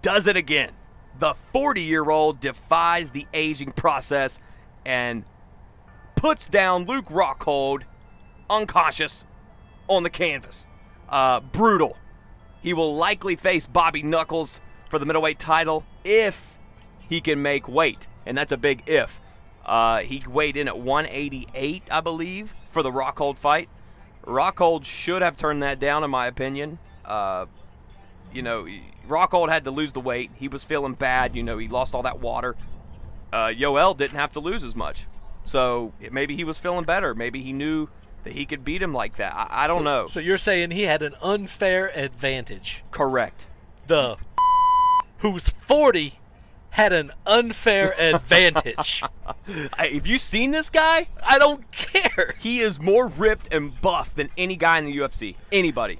does 0.00 0.26
it 0.26 0.36
again. 0.36 0.72
The 1.18 1.34
40 1.52 1.82
year 1.82 2.10
old 2.10 2.40
defies 2.40 3.10
the 3.10 3.26
aging 3.32 3.72
process 3.72 4.40
and 4.84 5.24
puts 6.16 6.46
down 6.46 6.86
Luke 6.86 7.06
Rockhold 7.06 7.82
unconscious 8.48 9.24
on 9.88 10.02
the 10.02 10.10
canvas. 10.10 10.66
Uh, 11.08 11.40
brutal. 11.40 11.96
He 12.62 12.72
will 12.72 12.96
likely 12.96 13.36
face 13.36 13.66
Bobby 13.66 14.02
Knuckles 14.02 14.60
for 14.88 14.98
the 14.98 15.06
middleweight 15.06 15.38
title 15.38 15.84
if 16.04 16.40
he 17.08 17.20
can 17.20 17.42
make 17.42 17.68
weight, 17.68 18.06
and 18.24 18.38
that's 18.38 18.52
a 18.52 18.56
big 18.56 18.82
if. 18.86 19.20
Uh, 19.66 20.00
he 20.00 20.22
weighed 20.28 20.56
in 20.56 20.68
at 20.68 20.78
188, 20.78 21.82
I 21.90 22.00
believe, 22.00 22.54
for 22.70 22.82
the 22.82 22.90
Rockhold 22.90 23.36
fight. 23.36 23.68
Rockhold 24.24 24.84
should 24.84 25.22
have 25.22 25.36
turned 25.36 25.62
that 25.62 25.78
down, 25.78 26.04
in 26.04 26.10
my 26.10 26.26
opinion. 26.26 26.78
Uh, 27.04 27.46
you 28.32 28.42
know, 28.42 28.66
Rockhold 29.08 29.50
had 29.50 29.64
to 29.64 29.70
lose 29.70 29.92
the 29.92 30.00
weight. 30.00 30.30
He 30.34 30.48
was 30.48 30.64
feeling 30.64 30.94
bad. 30.94 31.36
You 31.36 31.42
know, 31.42 31.58
he 31.58 31.68
lost 31.68 31.94
all 31.94 32.02
that 32.02 32.20
water. 32.20 32.56
Uh, 33.32 33.46
Yoel 33.46 33.96
didn't 33.96 34.16
have 34.16 34.32
to 34.32 34.40
lose 34.40 34.62
as 34.62 34.74
much. 34.74 35.06
So 35.44 35.92
maybe 36.10 36.36
he 36.36 36.44
was 36.44 36.58
feeling 36.58 36.84
better. 36.84 37.14
Maybe 37.14 37.42
he 37.42 37.52
knew 37.52 37.88
that 38.24 38.32
he 38.34 38.46
could 38.46 38.64
beat 38.64 38.82
him 38.82 38.94
like 38.94 39.16
that. 39.16 39.34
I, 39.34 39.64
I 39.64 39.66
don't 39.66 39.78
so, 39.78 39.84
know. 39.84 40.06
So 40.06 40.20
you're 40.20 40.38
saying 40.38 40.70
he 40.70 40.82
had 40.82 41.02
an 41.02 41.14
unfair 41.22 41.96
advantage? 41.96 42.84
Correct. 42.90 43.46
The 43.86 44.16
who's 45.18 45.48
40 45.48 46.18
had 46.70 46.92
an 46.92 47.12
unfair 47.26 47.94
advantage. 48.00 49.02
Have 49.76 50.06
you 50.06 50.18
seen 50.18 50.52
this 50.52 50.70
guy? 50.70 51.08
I 51.22 51.38
don't 51.38 51.70
care. 51.72 52.34
He 52.38 52.60
is 52.60 52.80
more 52.80 53.08
ripped 53.08 53.52
and 53.52 53.78
buff 53.80 54.14
than 54.14 54.30
any 54.38 54.56
guy 54.56 54.78
in 54.78 54.86
the 54.86 54.96
UFC. 54.96 55.36
Anybody. 55.50 55.98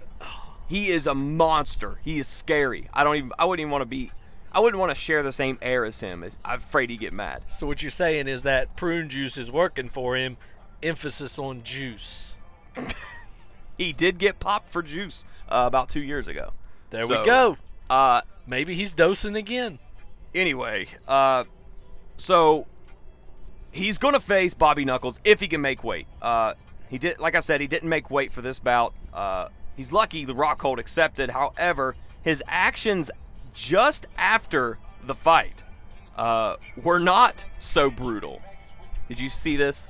He 0.69 0.91
is 0.91 1.07
a 1.07 1.15
monster. 1.15 1.99
He 2.05 2.19
is 2.19 2.27
scary. 2.29 2.89
I 2.95 3.05
don't 3.05 3.17
even. 3.17 3.33
I 3.39 3.45
wouldn't 3.45 3.61
even 3.63 3.71
want 3.71 3.83
to 3.83 3.87
be. 3.87 4.11
I 4.53 4.61
wouldn't 4.61 4.79
want 4.81 4.91
to 4.91 4.95
share 4.95 5.23
the 5.23 5.33
same 5.33 5.59
air 5.63 5.85
as 5.85 6.01
him. 6.01 6.25
I'm 6.45 6.59
afraid 6.61 6.91
he'd 6.91 7.01
get 7.01 7.13
mad. 7.13 7.43
So 7.49 7.67
what 7.67 7.83
you're 7.83 7.91
saying 7.91 8.29
is 8.29 8.43
that 8.43 8.77
prune 8.77 9.09
juice 9.09 9.39
is 9.39 9.51
working 9.51 9.89
for 9.89 10.17
him. 10.17 10.37
Emphasis 10.83 11.39
on 11.39 11.63
juice. 11.63 12.35
he 13.79 13.93
did 13.93 14.19
get 14.19 14.41
popped 14.41 14.71
for 14.71 14.83
juice 14.83 15.25
uh, 15.49 15.65
about 15.67 15.89
two 15.89 16.03
years 16.03 16.29
ago. 16.29 16.53
There 16.91 17.07
So, 17.07 17.21
we 17.21 17.27
go. 17.27 17.57
Uh, 17.89 18.23
Maybe 18.47 18.75
he's 18.75 18.93
dosing 18.93 19.37
again. 19.37 19.79
anyway, 20.35 20.89
uh, 21.07 21.45
so 22.17 22.67
he's 23.71 23.99
going 23.99 24.15
to 24.15 24.21
face 24.21 24.53
Bobby 24.53 24.85
Knuckles 24.85 25.21
if 25.25 25.41
he 25.41 25.49
can 25.49 25.61
make 25.61 25.85
weight. 25.85 26.07
Uh, 26.21 26.55
he 26.89 26.99
did, 26.99 27.19
like 27.21 27.35
I 27.37 27.41
said, 27.41 27.61
he 27.61 27.67
didn't 27.69 27.89
make 27.89 28.11
weight 28.11 28.33
for 28.33 28.43
this 28.43 28.59
bout. 28.59 28.95
Uh, 29.15 29.49
he's 29.77 29.93
lucky 29.93 30.25
the 30.25 30.35
Rockhold 30.35 30.79
accepted. 30.79 31.31
However, 31.31 31.97
his 32.23 32.43
actions 32.47 33.11
just 33.55 34.07
after 34.17 34.79
the 35.07 35.15
fight 35.15 35.63
uh, 36.17 36.57
were 36.83 36.99
not 36.99 37.45
so 37.59 37.91
brutal. 37.91 38.41
Did 39.09 39.21
you 39.21 39.29
see 39.29 39.57
this? 39.57 39.89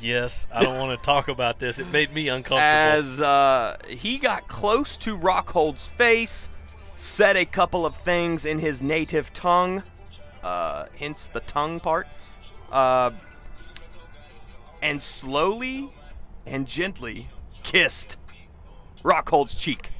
Yes, 0.00 0.46
I 0.52 0.62
don't 0.62 0.78
want 0.78 1.00
to 1.00 1.04
talk 1.04 1.28
about 1.28 1.58
this. 1.58 1.80
It 1.80 1.88
made 1.88 2.12
me 2.14 2.28
uncomfortable. 2.28 2.60
As 2.60 3.20
uh, 3.20 3.78
he 3.88 4.18
got 4.18 4.46
close 4.46 4.96
to 4.98 5.16
Rockhold's 5.16 5.86
face, 5.86 6.48
said 6.96 7.36
a 7.36 7.44
couple 7.44 7.84
of 7.84 7.96
things 7.96 8.44
in 8.44 8.60
his 8.60 8.80
native 8.80 9.32
tongue, 9.32 9.82
uh, 10.42 10.86
hence 10.96 11.26
the 11.26 11.40
tongue 11.40 11.80
part, 11.80 12.06
uh, 12.70 13.10
and 14.82 15.02
slowly 15.02 15.90
and 16.46 16.66
gently 16.66 17.28
kissed 17.64 18.16
Rockhold's 19.08 19.54
cheek. 19.54 19.90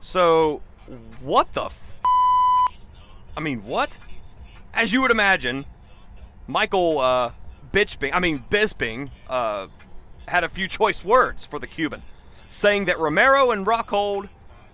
So, 0.00 0.62
what 1.20 1.52
the? 1.54 1.64
F- 1.64 1.80
I 3.36 3.40
mean, 3.40 3.64
what? 3.64 3.98
As 4.72 4.92
you 4.92 5.00
would 5.00 5.10
imagine, 5.10 5.64
Michael 6.46 7.00
uh, 7.00 7.32
Bitchbing, 7.72 8.10
I 8.14 8.20
mean 8.20 8.44
Bisping, 8.48 9.10
uh, 9.28 9.66
had 10.28 10.44
a 10.44 10.48
few 10.48 10.68
choice 10.68 11.02
words 11.02 11.46
for 11.46 11.58
the 11.58 11.66
Cuban, 11.66 12.02
saying 12.48 12.84
that 12.84 12.98
Romero 13.00 13.50
and 13.50 13.66
Rockhold 13.66 14.28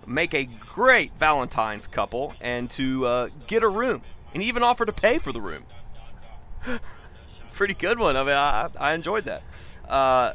make 0.05 0.35
a 0.35 0.45
great 0.45 1.11
Valentine's 1.17 1.87
couple 1.87 2.35
and 2.39 2.69
to 2.71 3.07
uh, 3.07 3.29
get 3.47 3.63
a 3.63 3.67
room, 3.67 4.03
and 4.33 4.43
even 4.43 4.61
offered 4.61 4.85
to 4.85 4.93
pay 4.93 5.17
for 5.17 5.31
the 5.31 5.41
room. 5.41 5.63
Pretty 7.53 7.73
good 7.73 7.97
one. 7.97 8.15
I 8.15 8.23
mean, 8.23 8.35
I, 8.35 8.69
I 8.79 8.93
enjoyed 8.93 9.25
that. 9.25 9.41
Uh, 9.89 10.33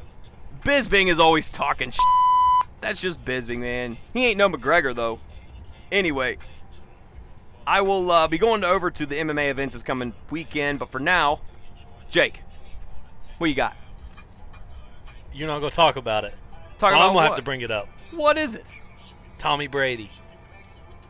Bisping 0.65 1.11
is 1.13 1.21
always 1.21 1.51
talking. 1.51 1.93
That's 2.81 3.01
just 3.01 3.25
Bisping, 3.25 3.59
man. 3.59 3.97
He 4.15 4.27
ain't 4.27 4.39
no 4.39 4.49
McGregor 4.49 4.95
though. 4.95 5.21
Anyway, 5.93 6.39
I 7.67 7.83
will 7.83 8.11
uh, 8.11 8.29
be 8.29 8.39
going 8.39 8.65
over 8.65 8.91
to 8.91 9.07
the 9.07 9.17
MMA 9.17 9.51
events 9.51 9.75
this 9.75 9.83
coming 9.83 10.15
weekend, 10.31 10.79
but 10.79 10.91
for 10.91 10.99
now, 10.99 11.41
Jake, 12.09 12.43
what 13.39 13.49
you 13.49 13.55
got? 13.55 13.77
You're 15.33 15.49
not 15.49 15.61
going 15.61 15.71
to 15.71 15.77
talk 15.77 15.97
about 15.97 16.25
it. 16.25 16.35
Talk 16.79 16.91
so 16.91 16.97
about 16.97 17.09
I'm 17.09 17.13
going 17.13 17.25
to 17.25 17.29
have 17.29 17.37
to 17.37 17.43
bring 17.43 17.61
it 17.61 17.71
up. 17.71 17.89
What 18.11 18.39
is 18.39 18.55
it? 18.55 18.65
Tommy 19.39 19.67
Brady. 19.67 20.11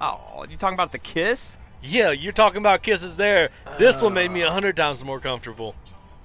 Oh, 0.01 0.45
you 0.49 0.57
talking 0.57 0.75
about 0.75 0.93
the 0.93 0.99
kiss? 0.99 1.57
Yeah, 1.83 2.11
you're 2.11 2.33
talking 2.33 2.59
about 2.59 2.83
kisses 2.83 3.17
there. 3.17 3.51
This 3.79 4.03
one 4.03 4.13
made 4.13 4.31
me 4.31 4.43
a 4.43 4.51
hundred 4.51 4.77
times 4.77 5.03
more 5.03 5.21
comfortable. 5.21 5.75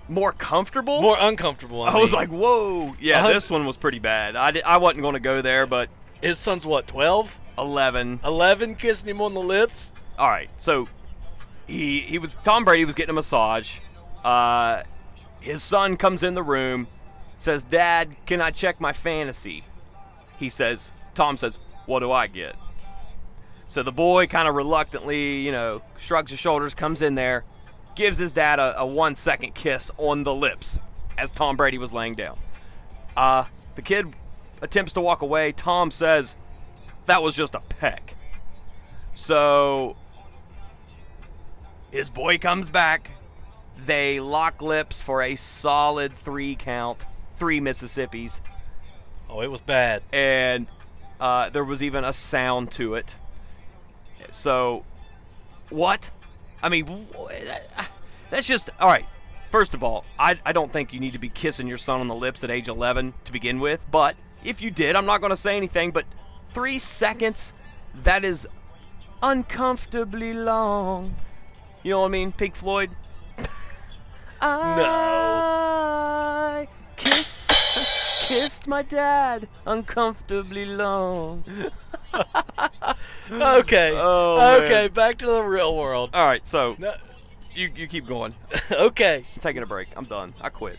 More 0.07 0.31
comfortable? 0.31 1.01
More 1.01 1.17
uncomfortable. 1.19 1.81
I, 1.81 1.89
I 1.89 1.97
was 1.97 2.11
like, 2.11 2.29
whoa. 2.29 2.95
Yeah, 2.99 3.21
hun- 3.21 3.33
this 3.33 3.49
one 3.49 3.65
was 3.65 3.77
pretty 3.77 3.99
bad. 3.99 4.35
I, 4.35 4.51
di- 4.51 4.63
I 4.63 4.77
wasn't 4.77 5.01
going 5.01 5.13
to 5.15 5.19
go 5.19 5.41
there, 5.41 5.65
but 5.65 5.89
his 6.21 6.37
son's 6.37 6.65
what, 6.65 6.87
12? 6.87 7.31
11. 7.57 8.19
11 8.23 8.75
kissing 8.75 9.09
him 9.09 9.21
on 9.21 9.33
the 9.33 9.41
lips? 9.41 9.91
All 10.17 10.27
right, 10.27 10.49
so 10.57 10.87
he 11.67 12.01
he 12.01 12.19
was 12.19 12.37
Tom 12.43 12.63
Brady 12.63 12.85
was 12.85 12.95
getting 12.95 13.09
a 13.09 13.13
massage. 13.13 13.79
Uh, 14.23 14.83
his 15.41 15.61
son 15.63 15.97
comes 15.97 16.23
in 16.23 16.35
the 16.35 16.43
room, 16.43 16.87
says, 17.37 17.63
"Dad, 17.63 18.15
can 18.25 18.41
I 18.41 18.51
check 18.51 18.79
my 18.79 18.93
fantasy?" 18.93 19.63
He 20.37 20.47
says, 20.49 20.91
Tom 21.15 21.37
says, 21.37 21.59
"What 21.85 21.99
do 21.99 22.11
I 22.11 22.27
get?" 22.27 22.55
So 23.67 23.83
the 23.83 23.91
boy 23.91 24.27
kind 24.27 24.47
of 24.47 24.55
reluctantly, 24.55 25.39
you 25.39 25.51
know, 25.51 25.81
shrugs 25.99 26.31
his 26.31 26.39
shoulders, 26.39 26.73
comes 26.73 27.01
in 27.01 27.15
there, 27.15 27.43
gives 27.95 28.17
his 28.17 28.33
dad 28.33 28.59
a, 28.59 28.79
a 28.81 28.85
one 28.85 29.15
second 29.15 29.55
kiss 29.55 29.89
on 29.97 30.23
the 30.23 30.33
lips 30.33 30.79
as 31.17 31.31
Tom 31.31 31.55
Brady 31.55 31.77
was 31.77 31.93
laying 31.93 32.13
down. 32.13 32.37
Uh, 33.15 33.45
the 33.75 33.81
kid 33.81 34.13
attempts 34.61 34.93
to 34.93 35.01
walk 35.01 35.21
away. 35.21 35.51
Tom 35.53 35.91
says, 35.91 36.35
"That 37.05 37.23
was 37.23 37.35
just 37.35 37.55
a 37.55 37.59
peck." 37.61 38.15
So 39.13 39.95
his 41.91 42.09
boy 42.09 42.37
comes 42.37 42.69
back. 42.69 43.11
They 43.85 44.19
lock 44.19 44.61
lips 44.61 45.01
for 45.01 45.21
a 45.21 45.35
solid 45.35 46.17
three 46.19 46.55
count, 46.55 46.99
three 47.39 47.59
Mississippis, 47.59 48.39
Oh, 49.29 49.41
it 49.41 49.47
was 49.47 49.61
bad. 49.61 50.01
and 50.13 50.67
uh, 51.19 51.49
there 51.49 51.63
was 51.63 51.81
even 51.83 52.03
a 52.03 52.13
sound 52.13 52.71
to 52.71 52.95
it. 52.95 53.15
So, 54.31 54.83
what? 55.69 56.09
I 56.65 56.69
mean, 56.69 57.07
uh, 57.15 57.85
that's 58.31 58.47
just 58.47 58.71
all 58.79 58.87
right. 58.87 59.05
First 59.51 59.75
of 59.75 59.83
all, 59.83 60.03
I, 60.17 60.39
I 60.43 60.51
don't 60.51 60.73
think 60.73 60.93
you 60.93 60.99
need 60.99 61.13
to 61.13 61.19
be 61.19 61.29
kissing 61.29 61.67
your 61.67 61.77
son 61.77 62.01
on 62.01 62.07
the 62.07 62.15
lips 62.15 62.43
at 62.43 62.49
age 62.49 62.67
11 62.67 63.13
to 63.25 63.31
begin 63.31 63.59
with. 63.59 63.81
But 63.91 64.15
if 64.43 64.63
you 64.63 64.71
did, 64.71 64.95
I'm 64.95 65.05
not 65.05 65.21
going 65.21 65.29
to 65.29 65.35
say 65.37 65.55
anything. 65.55 65.91
But 65.91 66.05
three 66.55 66.79
seconds, 66.79 67.53
that 68.03 68.25
is 68.25 68.47
uncomfortably 69.21 70.33
long. 70.33 71.15
You 71.83 71.91
know 71.91 71.99
what 71.99 72.07
I 72.07 72.09
mean? 72.09 72.31
Pink 72.31 72.55
Floyd. 72.55 72.89
I 74.41 75.47
kissed 76.97 77.41
kissed 78.27 78.65
my 78.65 78.81
dad 78.81 79.47
uncomfortably 79.67 80.65
long. 80.65 81.43
Okay. 83.31 83.91
Oh, 83.95 84.37
man. 84.37 84.61
okay, 84.63 84.87
back 84.87 85.17
to 85.19 85.25
the 85.25 85.41
real 85.43 85.75
world. 85.75 86.11
All 86.13 86.25
right, 86.25 86.45
so 86.45 86.75
No, 86.77 86.93
you 87.53 87.71
you 87.75 87.87
keep 87.87 88.05
going. 88.07 88.35
okay. 88.71 89.25
I'm 89.35 89.41
taking 89.41 89.63
a 89.63 89.65
break. 89.65 89.87
I'm 89.95 90.05
done. 90.05 90.33
I 90.41 90.49
quit. 90.49 90.77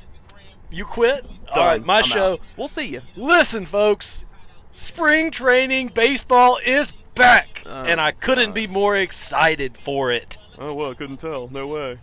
You 0.70 0.84
quit? 0.84 1.24
All 1.48 1.54
Done. 1.56 1.64
right, 1.66 1.84
my 1.84 1.98
I'm 1.98 2.04
show. 2.04 2.32
out. 2.34 2.40
We'll 2.56 2.68
see 2.68 2.86
you. 2.86 3.02
Listen, 3.16 3.66
folks. 3.66 4.24
Spring 4.72 5.30
training 5.30 5.88
baseball 5.94 6.58
is 6.64 6.92
back, 7.14 7.62
Oh, 7.64 7.70
and 7.84 8.00
I 8.00 8.10
couldn't 8.10 8.46
God. 8.50 8.54
be 8.54 8.66
uh. 8.66 8.70
more 8.70 8.96
excited 8.96 9.78
for 9.78 10.12
it. 10.12 10.36
Oh 10.58 10.74
well, 10.74 10.90
I 10.90 10.94
couldn't 10.94 11.16
tell. 11.18 11.48
No 11.48 11.66
way. 11.66 11.98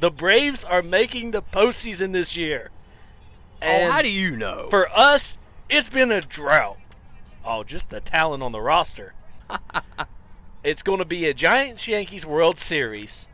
The 0.00 0.10
Braves 0.10 0.64
are 0.64 0.82
making 0.82 1.30
the 1.30 1.42
postseason 1.42 2.12
this 2.12 2.36
year. 2.36 2.70
And 3.62 3.88
oh, 3.88 3.92
how 3.92 4.02
do 4.02 4.10
you 4.10 4.36
know? 4.36 4.68
for 4.70 4.88
us, 4.96 5.38
it's 5.70 5.88
been 5.88 6.12
a 6.12 6.20
drought. 6.20 6.76
Oh, 7.44 7.62
just 7.64 7.90
the 7.90 8.00
talent 8.00 8.42
on 8.42 8.52
the 8.52 8.60
roster. 8.60 9.14
it's 10.64 10.82
going 10.82 10.98
to 10.98 11.04
be 11.04 11.26
a 11.26 11.34
Giants 11.34 11.86
Yankees 11.86 12.26
World 12.26 12.58
Series, 12.58 13.26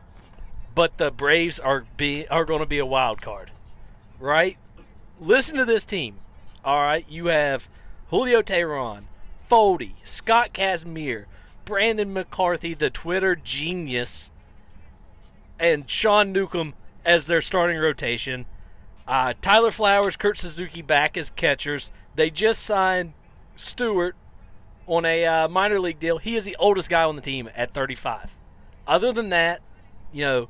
but 0.73 0.97
the 0.97 1.11
Braves 1.11 1.59
are 1.59 1.85
be 1.97 2.27
are 2.27 2.45
going 2.45 2.59
to 2.59 2.65
be 2.65 2.79
a 2.79 2.85
wild 2.85 3.21
card, 3.21 3.51
right? 4.19 4.57
Listen 5.19 5.57
to 5.57 5.65
this 5.65 5.85
team. 5.85 6.19
All 6.63 6.81
right, 6.81 7.05
you 7.09 7.27
have 7.27 7.67
Julio 8.09 8.41
Teheran, 8.41 9.03
Folty, 9.49 9.93
Scott 10.03 10.53
Kazmir, 10.53 11.25
Brandon 11.65 12.13
McCarthy, 12.13 12.73
the 12.73 12.89
Twitter 12.89 13.35
genius, 13.35 14.29
and 15.59 15.89
Sean 15.89 16.31
Newcomb 16.31 16.73
as 17.05 17.25
their 17.25 17.41
starting 17.41 17.77
rotation. 17.77 18.45
Uh, 19.07 19.33
Tyler 19.41 19.71
Flowers, 19.71 20.15
Kurt 20.15 20.37
Suzuki 20.37 20.81
back 20.81 21.17
as 21.17 21.31
catchers. 21.31 21.91
They 22.15 22.29
just 22.29 22.61
signed 22.63 23.13
Stewart 23.55 24.15
on 24.91 25.05
a 25.05 25.25
uh, 25.25 25.47
minor 25.47 25.79
league 25.79 25.99
deal. 25.99 26.17
He 26.17 26.35
is 26.35 26.43
the 26.43 26.57
oldest 26.59 26.89
guy 26.89 27.03
on 27.03 27.15
the 27.15 27.21
team 27.21 27.49
at 27.55 27.73
35. 27.73 28.29
Other 28.85 29.13
than 29.13 29.29
that, 29.29 29.61
you 30.11 30.25
know, 30.25 30.49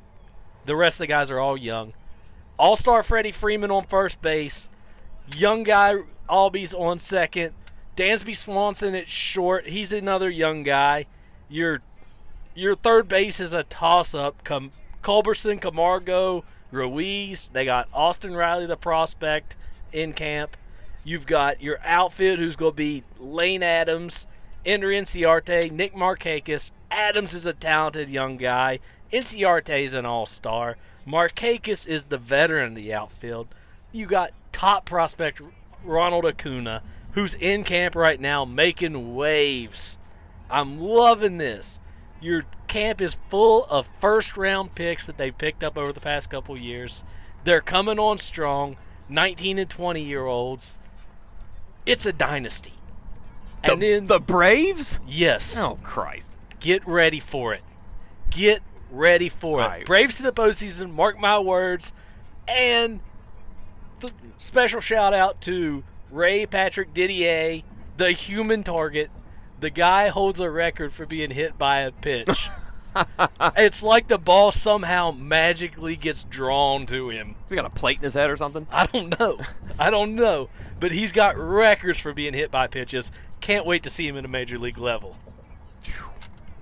the 0.66 0.76
rest 0.76 0.96
of 0.96 1.04
the 1.04 1.08
guys 1.08 1.30
are 1.30 1.40
all 1.40 1.56
young. 1.56 1.94
All 2.58 2.76
star 2.76 3.04
Freddie 3.04 3.32
Freeman 3.32 3.70
on 3.70 3.86
first 3.86 4.20
base. 4.20 4.68
Young 5.38 5.62
guy 5.62 5.96
Albies 6.28 6.74
on 6.74 6.98
second. 6.98 7.54
Dansby 7.96 8.36
Swanson 8.36 8.96
at 8.96 9.08
short. 9.08 9.68
He's 9.68 9.94
another 9.94 10.30
young 10.30 10.64
guy. 10.64 11.06
Your 11.48 11.82
your 12.56 12.76
third 12.76 13.08
base 13.08 13.40
is 13.40 13.54
a 13.54 13.64
toss 13.64 14.16
up. 14.16 14.44
Culberson, 15.04 15.62
Camargo, 15.62 16.44
Ruiz. 16.72 17.52
They 17.54 17.66
got 17.66 17.88
Austin 17.94 18.36
Riley, 18.36 18.66
the 18.66 18.76
prospect, 18.76 19.56
in 19.94 20.14
camp. 20.14 20.58
You've 21.04 21.28
got 21.28 21.62
your 21.62 21.80
outfit, 21.84 22.40
who's 22.40 22.56
going 22.56 22.74
to 22.74 22.78
be 22.78 23.04
Lane 23.20 23.64
Adams, 23.64 24.28
Ender 24.66 24.90
Inciarte, 24.90 25.72
Nick 25.72 25.96
Markakis. 25.96 26.72
Adams 26.92 27.34
is 27.34 27.46
a 27.46 27.54
talented 27.54 28.10
young 28.10 28.38
guy. 28.38 28.80
Inciarte 29.12 29.84
is 29.84 29.94
an 29.94 30.06
all-star. 30.06 30.78
Markakis 31.08 31.88
is 31.88 32.06
the 32.06 32.18
veteran 32.18 32.70
of 32.70 32.76
the 32.76 32.94
outfield. 32.94 33.48
You 33.92 34.06
got 34.06 34.34
top 34.54 34.86
prospect 34.86 35.42
Ronald 35.84 36.26
Acuna, 36.26 36.84
who's 37.14 37.34
in 37.34 37.64
camp 37.64 37.96
right 37.96 38.20
now 38.20 38.46
making 38.46 39.16
waves. 39.16 39.98
I'm 40.50 40.80
loving 40.80 41.38
this. 41.38 41.80
Your 42.22 42.46
camp 42.68 43.02
is 43.02 43.18
full 43.30 43.66
of 43.66 43.88
first 44.00 44.38
round 44.38 44.76
picks 44.76 45.08
that 45.08 45.18
they've 45.18 45.38
picked 45.38 45.64
up 45.64 45.76
over 45.76 45.92
the 45.92 46.00
past 46.00 46.30
couple 46.30 46.56
years. 46.56 47.04
They're 47.44 47.62
coming 47.62 47.98
on 47.98 48.20
strong, 48.20 48.78
19 49.10 49.58
and 49.58 49.70
20 49.70 50.04
year 50.04 50.26
olds. 50.26 50.76
It's 51.86 52.06
a 52.06 52.14
dynasty. 52.14 52.74
The, 53.64 53.74
And 53.74 53.82
then 53.82 54.08
the 54.08 54.20
Braves? 54.20 55.00
yes, 55.08 55.58
Oh 55.58 55.78
Christ! 55.84 56.32
get 56.60 56.86
ready 56.88 57.20
for 57.20 57.54
it. 57.54 57.62
Get 58.30 58.62
ready 58.92 59.30
for 59.30 59.62
it. 59.76 59.86
Braves 59.86 60.18
to 60.18 60.24
the 60.24 60.32
postseason. 60.32 60.92
Mark 60.94 61.20
my 61.20 61.38
words. 61.40 61.92
And 62.48 63.00
the 64.00 64.12
special 64.38 64.82
shout 64.82 65.14
out 65.14 65.42
to 65.42 65.84
Ray 66.10 66.46
Patrick 66.46 66.94
Didder, 66.94 67.64
the 67.98 68.12
human 68.12 68.64
target. 68.64 69.10
The 69.60 69.70
guy 69.70 70.08
holds 70.10 70.40
a 70.40 70.50
record 70.50 70.94
for 70.94 71.06
being 71.06 71.32
hit 71.32 71.58
by 71.58 71.80
a 71.82 71.92
pitch. 71.92 72.50
it's 73.58 73.84
like 73.84 74.08
the 74.08 74.18
ball 74.18 74.52
somehow 74.52 75.12
magically 75.12 75.96
gets 75.96 76.24
drawn 76.24 76.86
to 76.88 77.10
him. 77.10 77.36
He 77.50 77.56
got 77.56 77.66
a 77.66 77.70
plate 77.70 77.98
in 77.98 78.04
his 78.04 78.14
head 78.14 78.30
or 78.30 78.38
something. 78.38 78.68
I 78.72 78.86
don't 78.88 79.20
know. 79.20 79.40
I 79.80 79.90
don't 79.90 80.16
know. 80.16 80.50
But 80.80 80.92
he's 80.92 81.12
got 81.12 81.38
records 81.38 82.00
for 82.00 82.14
being 82.14 82.34
hit 82.34 82.52
by 82.52 82.68
pitches. 82.68 83.12
Can't 83.40 83.66
wait 83.66 83.84
to 83.84 83.90
see 83.90 84.08
him 84.08 84.18
in 84.18 84.26
a 84.26 84.28
major 84.28 84.58
league 84.58 84.78
level. 84.78 85.16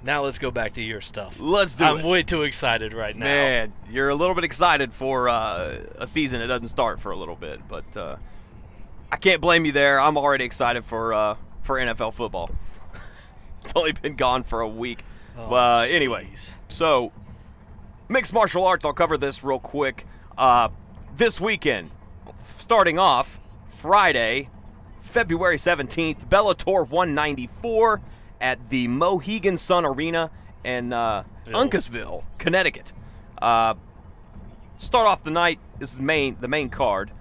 Now 0.02 0.24
let's 0.24 0.40
go 0.40 0.50
back 0.50 0.74
to 0.74 0.82
your 0.82 1.02
stuff. 1.02 1.36
Let's 1.40 1.76
do 1.76 1.84
it. 1.84 1.88
I'm 1.88 2.04
way 2.04 2.24
too 2.24 2.44
excited 2.44 2.94
right 2.94 3.16
now. 3.16 3.26
Man, 3.26 3.74
you're 3.90 4.10
a 4.10 4.16
little 4.16 4.34
bit 4.34 4.46
excited 4.46 4.94
for 4.94 5.28
uh, 5.28 5.78
a 5.98 6.08
season 6.08 6.40
that 6.40 6.48
doesn't 6.48 6.70
start 6.70 7.02
for 7.02 7.12
a 7.12 7.18
little 7.18 7.36
bit, 7.36 7.60
but 7.68 7.98
uh, 7.98 8.16
I 9.12 9.18
can't 9.18 9.42
blame 9.42 9.66
you 9.66 9.74
there. 9.74 10.00
I'm 10.00 10.18
already 10.18 10.46
excited 10.46 10.86
for 10.86 11.14
uh, 11.14 11.36
for 11.64 11.76
NFL 11.76 12.14
football. 12.14 12.50
it's 13.64 13.74
only 13.76 13.92
been 13.92 14.16
gone 14.16 14.44
for 14.44 14.62
a 14.62 14.68
week. 14.70 15.04
Oh, 15.38 15.54
uh, 15.54 15.88
anyway, 15.90 16.30
jeez. 16.34 16.50
so 16.68 17.12
mixed 18.08 18.34
martial 18.34 18.66
arts. 18.66 18.86
I'll 18.86 18.94
cover 18.94 19.18
this 19.18 19.44
real 19.44 19.60
quick. 19.60 20.06
Uh, 20.38 20.70
this 21.18 21.40
weekend, 21.40 21.92
starting 22.58 22.98
off 23.00 23.40
Friday, 23.82 24.50
February 25.02 25.58
17th, 25.58 26.28
Bellator 26.30 26.88
194 26.88 28.02
at 28.42 28.70
the 28.70 28.88
Mohegan 28.88 29.58
Sun 29.58 29.86
Arena 29.86 30.32
in 30.64 30.94
uh, 30.94 31.24
Uncasville, 31.48 32.24
Connecticut. 32.38 32.94
Uh, 33.42 33.76
start 34.78 35.08
off 35.08 35.24
the 35.24 35.32
night. 35.32 35.60
This 35.78 35.92
is 35.92 35.98
the 35.98 36.04
main 36.04 36.38
the 36.40 36.48
main 36.48 36.70
card. 36.70 37.12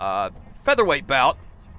Uh, 0.00 0.30
featherweight 0.64 1.06
bout. 1.06 1.36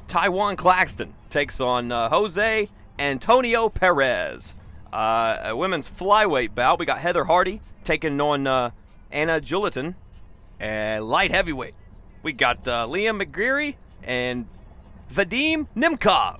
Tywan 0.07 0.57
Claxton 0.57 1.13
takes 1.29 1.59
on 1.59 1.91
uh, 1.91 2.09
Jose 2.09 2.69
Antonio 2.97 3.69
Perez. 3.69 4.55
Uh, 4.91 5.37
a 5.43 5.55
women's 5.55 5.87
flyweight 5.87 6.55
bout. 6.55 6.79
We 6.79 6.85
got 6.85 6.99
Heather 6.99 7.25
Hardy 7.25 7.61
taking 7.83 8.19
on 8.19 8.47
uh, 8.47 8.71
Ana 9.11 9.39
Julaton. 9.39 9.95
Uh, 10.61 10.99
light 11.01 11.31
heavyweight. 11.31 11.75
We 12.23 12.33
got 12.33 12.67
uh, 12.67 12.87
Liam 12.87 13.23
McGeary 13.23 13.75
and 14.03 14.47
Vadim 15.13 15.67
Nemkov. 15.75 16.39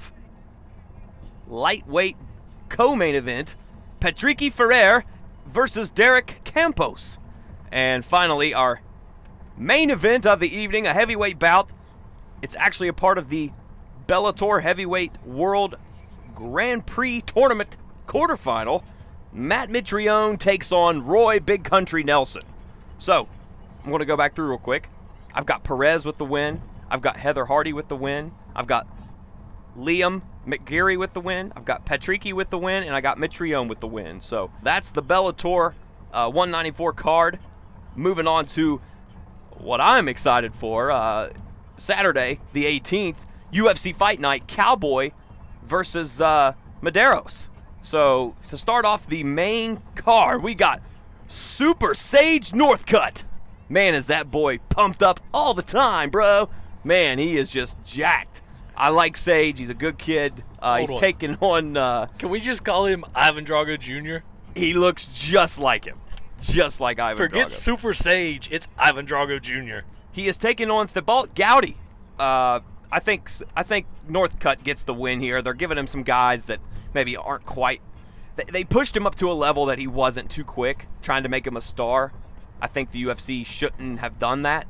Lightweight 1.48 2.18
co-main 2.70 3.16
event. 3.16 3.56
Patricky 4.02 4.52
Ferrer 4.52 5.04
versus 5.46 5.90
Derek 5.90 6.42
Campos. 6.44 7.18
And 7.72 8.04
finally, 8.04 8.54
our 8.54 8.82
main 9.58 9.90
event 9.90 10.26
of 10.26 10.40
the 10.40 10.56
evening, 10.56 10.88
a 10.88 10.94
heavyweight 10.94 11.38
bout. 11.38 11.70
It's 12.42 12.56
actually 12.56 12.88
a 12.88 12.94
part 12.94 13.18
of 13.18 13.30
the 13.30 13.52
Bellator 14.08 14.62
Heavyweight 14.62 15.24
World 15.24 15.76
Grand 16.34 16.86
Prix 16.86 17.22
Tournament 17.22 17.78
quarterfinal. 18.10 18.84
Matt 19.32 19.70
Mitrione 19.70 20.40
takes 20.40 20.72
on 20.72 21.06
Roy 21.06 21.40
Big 21.40 21.64
Country 21.64 22.04
Nelson. 22.04 22.42
So, 22.98 23.28
I'm 23.84 23.90
going 23.90 24.00
to 24.00 24.06
go 24.06 24.18
back 24.18 24.36
through 24.36 24.50
real 24.50 24.58
quick. 24.58 24.90
I've 25.34 25.46
got 25.46 25.64
Perez 25.64 26.04
with 26.04 26.18
the 26.18 26.26
win. 26.26 26.62
I've 26.90 27.02
got 27.02 27.18
Heather 27.18 27.46
Hardy 27.46 27.72
with 27.72 27.88
the 27.88 27.96
win. 27.96 28.32
I've 28.56 28.68
got 28.68 28.88
Liam 29.78 30.24
McGeary 30.48 30.98
with 30.98 31.14
the 31.14 31.22
win. 31.22 31.54
I've 31.56 31.66
got 31.66 31.86
Patricky 31.86 32.34
with 32.34 32.50
the 32.50 32.58
win, 32.58 32.84
and 32.84 32.96
I 32.96 33.02
got 33.02 33.18
Mitrione 33.18 33.70
with 33.70 33.80
the 33.80 33.88
win. 33.88 34.22
So 34.22 34.52
that's 34.64 34.90
the 34.90 35.04
Bellator 35.04 35.74
uh, 36.12 36.30
194 36.30 36.94
card. 36.94 37.40
Moving 37.96 38.28
on 38.28 38.48
to 38.48 38.82
what 39.52 39.80
I'm 39.80 40.08
excited 40.08 40.54
for 40.56 40.90
uh, 40.90 41.30
Saturday, 41.78 42.40
the 42.54 42.66
18th, 42.66 43.18
UFC 43.54 43.96
Fight 43.96 44.20
Night, 44.20 44.48
Cowboy 44.48 45.12
versus 45.64 46.20
uh, 46.20 46.54
Medeiros. 46.82 47.49
So 47.82 48.36
to 48.50 48.58
start 48.58 48.86
off 48.86 49.08
the 49.08 49.24
main 49.24 49.82
card, 49.96 50.44
we 50.44 50.54
got 50.56 50.82
Super 51.28 51.94
Sage 51.94 52.52
Northcutt. 52.52 53.24
Man, 53.68 53.94
is 53.94 54.08
that 54.08 54.32
boy 54.32 54.58
pumped 54.70 55.04
up 55.04 55.20
all 55.34 55.54
the 55.54 55.62
time, 55.62 56.10
bro. 56.10 56.50
Man, 56.84 57.20
he 57.20 57.38
is 57.38 57.52
just 57.52 57.78
jacked. 57.86 58.42
I 58.76 58.90
like 58.90 59.18
Sage. 59.18 59.60
He's 59.60 59.70
a 59.70 59.74
good 59.76 59.98
kid. 59.98 60.44
Uh, 60.62 60.78
he's 60.78 60.90
on. 60.90 61.00
taking 61.00 61.36
on. 61.42 61.78
Uh, 61.78 62.08
Can 62.18 62.30
we 62.30 62.40
just 62.40 62.64
call 62.64 62.86
him 62.86 63.04
Ivan 63.14 63.46
Drago 63.46 63.80
Jr.? 63.80 64.26
he 64.56 64.74
looks 64.74 65.08
just 65.08 65.60
like 65.60 65.86
him, 65.86 66.00
just 66.42 66.80
like 66.82 67.00
Ivan 67.00 67.18
Forget 67.18 67.48
Drago. 67.48 67.52
Super 67.52 67.94
Sage. 67.94 68.50
It's 68.52 68.68
Ivan 68.78 69.06
Drago 69.06 69.42
Jr. 69.42 69.86
He 70.12 70.28
is 70.28 70.38
taking 70.38 70.72
on 70.72 70.88
Thibault 70.88 71.28
Gouti. 71.36 71.76
Uh, 72.18 72.62
I 72.92 73.00
think 73.00 73.30
I 73.56 73.64
think 73.64 73.86
Northcutt 74.10 74.64
gets 74.64 74.84
the 74.84 74.94
win 74.94 75.20
here. 75.20 75.42
They're 75.42 75.54
giving 75.54 75.78
him 75.78 75.88
some 75.88 76.04
guys 76.04 76.46
that 76.46 76.60
maybe 76.94 77.16
aren't 77.16 77.46
quite. 77.46 77.82
They, 78.52 78.64
pushed 78.64 78.96
him 78.96 79.06
up 79.06 79.16
to 79.16 79.30
a 79.30 79.34
level 79.34 79.66
that 79.66 79.80
he 79.80 79.88
wasn't 79.88 80.32
too 80.32 80.46
quick, 80.46 80.88
trying 81.02 81.24
to 81.24 81.30
make 81.30 81.46
him 81.46 81.58
a 81.58 81.62
star. 81.62 82.14
I 82.62 82.68
think 82.68 82.92
the 82.92 83.04
UFC 83.04 83.46
shouldn't 83.46 84.00
have 84.00 84.18
done 84.18 84.44
that. 84.44 84.66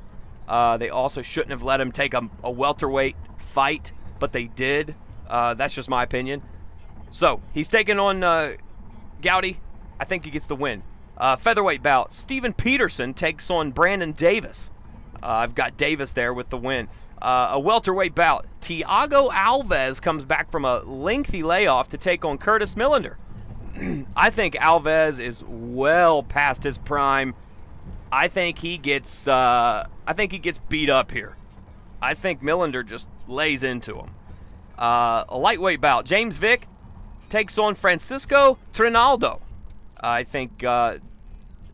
Uh, 0.47 0.77
they 0.77 0.89
also 0.89 1.21
shouldn't 1.21 1.51
have 1.51 1.61
let 1.61 1.79
him 1.79 1.91
take 1.91 2.15
a, 2.15 2.27
a 2.43 2.49
welterweight 2.49 3.15
fight, 3.53 3.91
but 4.19 4.31
they 4.31 4.45
did. 4.45 4.95
Uh, 5.27 5.53
that's 5.53 5.75
just 5.75 5.87
my 5.87 6.01
opinion. 6.01 6.41
So 7.11 7.41
he's 7.53 7.67
taking 7.67 7.99
on 7.99 8.23
uh, 8.23 8.55
Gouti. 9.21 9.57
I 9.99 10.05
think 10.05 10.25
he 10.25 10.31
gets 10.31 10.47
the 10.47 10.55
win. 10.55 10.81
Uh, 11.17 11.35
featherweight 11.35 11.83
bout. 11.83 12.13
Steven 12.13 12.53
Peterson 12.53 13.13
takes 13.13 13.51
on 13.51 13.71
Brandon 13.71 14.13
Davis. 14.13 14.69
Uh, 15.21 15.27
I've 15.27 15.53
got 15.53 15.77
Davis 15.77 16.13
there 16.13 16.33
with 16.33 16.49
the 16.49 16.57
win. 16.57 16.87
Uh, 17.21 17.49
a 17.51 17.59
welterweight 17.59 18.15
bout. 18.15 18.45
Thiago 18.61 19.29
Alves 19.29 20.01
comes 20.01 20.23
back 20.25 20.51
from 20.51 20.63
a 20.63 20.79
lengthy 20.79 21.43
layoff 21.43 21.89
to 21.89 21.97
take 21.97 22.23
on 22.23 22.37
Curtis 22.37 22.75
Millender. 22.75 23.15
I 24.15 24.29
think 24.29 24.55
Alves 24.55 25.19
is 25.19 25.43
well 25.45 26.23
past 26.23 26.63
his 26.63 26.77
prime. 26.77 27.35
I 28.11 28.27
think 28.27 28.59
he 28.59 28.77
gets. 28.77 29.27
Uh, 29.27 29.87
I 30.07 30.13
think 30.13 30.31
he 30.31 30.39
gets 30.39 30.59
beat 30.69 30.89
up 30.89 31.11
here. 31.11 31.35
I 32.01 32.13
think 32.13 32.41
Millender 32.41 32.85
just 32.85 33.07
lays 33.27 33.63
into 33.63 33.95
him. 33.95 34.11
Uh, 34.77 35.25
a 35.27 35.37
lightweight 35.37 35.81
bout. 35.81 36.05
James 36.05 36.37
Vick 36.37 36.67
takes 37.29 37.57
on 37.57 37.75
Francisco 37.75 38.57
Trinaldo. 38.73 39.41
I 39.99 40.23
think 40.23 40.63
uh, 40.63 40.99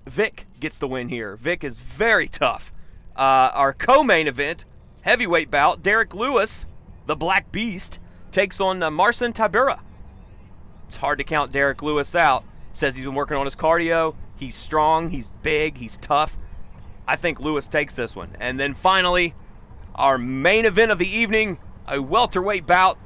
Vick 0.07 0.47
gets 0.59 0.77
the 0.77 0.87
win 0.87 1.09
here. 1.09 1.35
Vick 1.35 1.63
is 1.63 1.79
very 1.79 2.27
tough. 2.27 2.73
Uh, 3.15 3.51
our 3.53 3.71
co-main 3.71 4.27
event, 4.27 4.65
heavyweight 5.05 5.49
bout, 5.49 5.81
Derrick 5.81 6.13
Lewis, 6.13 6.65
the 7.05 7.15
Black 7.15 7.51
Beast, 7.51 7.99
takes 8.31 8.59
on 8.59 8.83
uh, 8.83 8.91
Marcin 8.91 9.31
Tybura. 9.31 9.79
It's 10.87 10.97
hard 10.97 11.19
to 11.19 11.23
count 11.23 11.51
Derrick 11.51 11.81
Lewis 11.81 12.15
out. 12.15 12.43
Says 12.73 12.95
he's 12.95 13.05
been 13.05 13.15
working 13.15 13.37
on 13.37 13.45
his 13.45 13.55
cardio. 13.55 14.15
He's 14.35 14.55
strong. 14.55 15.11
He's 15.11 15.29
big. 15.41 15.77
He's 15.77 15.97
tough. 15.97 16.35
I 17.07 17.15
think 17.15 17.39
Lewis 17.39 17.67
takes 17.67 17.95
this 17.95 18.15
one. 18.15 18.35
And 18.39 18.59
then 18.59 18.73
finally, 18.73 19.33
our 19.93 20.17
main 20.17 20.65
event 20.65 20.91
of 20.91 20.97
the 20.97 21.07
evening, 21.07 21.59
a 21.87 22.01
welterweight 22.01 22.67
bout. 22.67 22.97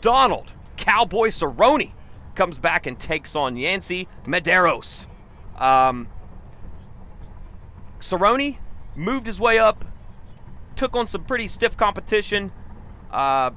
Donald 0.00 0.52
Cowboy 0.76 1.28
Cerrone 1.28 1.92
comes 2.34 2.58
back 2.58 2.86
and 2.86 2.98
takes 2.98 3.36
on 3.36 3.56
Yancy 3.56 4.08
Medeiros. 4.24 5.06
Um, 5.58 6.08
Cerrone 8.00 8.56
moved 8.96 9.26
his 9.26 9.38
way 9.38 9.58
up, 9.58 9.84
took 10.82 10.96
on 10.96 11.06
some 11.06 11.22
pretty 11.24 11.46
stiff 11.46 11.76
competition. 11.76 12.50
Uh, 13.12 13.50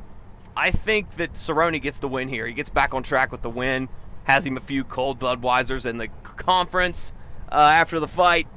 I 0.56 0.70
think 0.70 1.18
that 1.18 1.34
Cerrone 1.34 1.82
gets 1.82 1.98
the 1.98 2.08
win 2.08 2.28
here. 2.28 2.46
He 2.46 2.54
gets 2.54 2.70
back 2.70 2.94
on 2.94 3.02
track 3.02 3.32
with 3.32 3.42
the 3.42 3.50
win, 3.50 3.90
has 4.26 4.46
him 4.46 4.58
a 4.58 4.62
few 4.62 4.84
cold 4.84 5.20
Budweisers 5.20 5.88
in 5.88 5.98
the 5.98 6.10
conference 6.24 7.12
uh, 7.52 7.56
after 7.56 8.00
the 8.00 8.08
fight. 8.08 8.48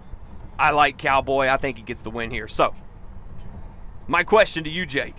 I 0.58 0.72
like 0.72 0.98
Cowboy. 0.98 1.46
I 1.46 1.56
think 1.56 1.78
he 1.78 1.82
gets 1.82 2.02
the 2.02 2.10
win 2.10 2.30
here. 2.30 2.46
So, 2.46 2.74
my 4.06 4.22
question 4.22 4.64
to 4.64 4.70
you, 4.70 4.84
Jake 4.84 5.14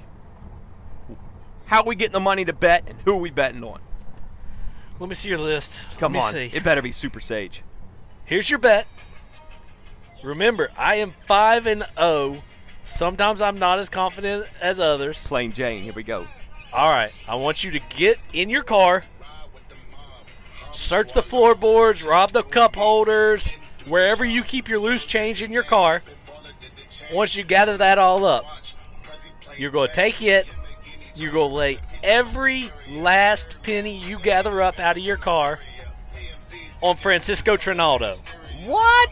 how 1.70 1.82
are 1.82 1.86
we 1.86 1.96
getting 1.96 2.14
the 2.14 2.20
money 2.20 2.46
to 2.46 2.54
bet, 2.54 2.84
and 2.88 2.98
who 3.06 3.14
are 3.14 3.20
we 3.20 3.30
betting 3.30 3.64
on? 3.64 3.80
Let 5.00 5.08
me 5.08 5.14
see 5.14 5.30
your 5.30 5.38
list. 5.38 5.80
Come 6.00 6.16
on, 6.16 6.34
See. 6.34 6.50
it 6.52 6.64
better 6.64 6.82
be 6.82 6.92
Super 6.92 7.20
Sage. 7.20 7.62
Here's 8.26 8.50
your 8.50 8.58
bet. 8.58 8.88
Remember, 10.24 10.72
I 10.76 10.96
am 10.96 11.14
5 11.28 11.68
and 11.68 11.86
0. 11.96 12.42
Sometimes 12.84 13.42
I'm 13.42 13.60
not 13.60 13.80
as 13.80 13.90
confident 13.90 14.48
as 14.62 14.80
others. 14.80 15.26
Plain 15.28 15.54
Jane. 15.54 15.84
Here 15.84 15.94
we 15.94 16.04
go. 16.04 16.28
All 16.72 16.92
right, 16.92 17.12
I 17.28 17.36
want 17.36 17.64
you 17.64 17.72
to 17.72 17.80
get 17.80 18.20
in 18.32 18.50
your 18.50 18.62
car, 18.62 19.04
search 20.72 21.14
the 21.14 21.24
floorboards, 21.24 22.04
rob 22.04 22.32
the 22.32 22.44
cup 22.44 22.76
holders, 22.76 23.56
wherever 23.88 24.24
you 24.24 24.44
keep 24.44 24.68
your 24.68 24.78
loose 24.78 25.04
change 25.04 25.42
in 25.42 25.52
your 25.52 25.64
car. 25.64 26.04
Once 27.12 27.36
you 27.36 27.44
gather 27.44 27.76
that 27.78 27.98
all 27.98 28.24
up, 28.24 28.46
you're 29.58 29.72
going 29.72 29.88
to 29.88 29.94
take 29.96 30.22
it, 30.22 30.48
you're 31.16 31.32
going 31.32 31.50
to 31.50 31.56
lay 31.56 31.80
every 32.04 32.72
last 32.88 33.58
penny 33.64 33.98
you 33.98 34.20
gather 34.20 34.62
up 34.62 34.80
out 34.80 34.96
of 34.96 35.04
your 35.04 35.18
car 35.18 35.60
on 36.82 36.96
Francisco 36.98 37.58
Trinaldo. 37.58 38.16
What? 38.66 39.10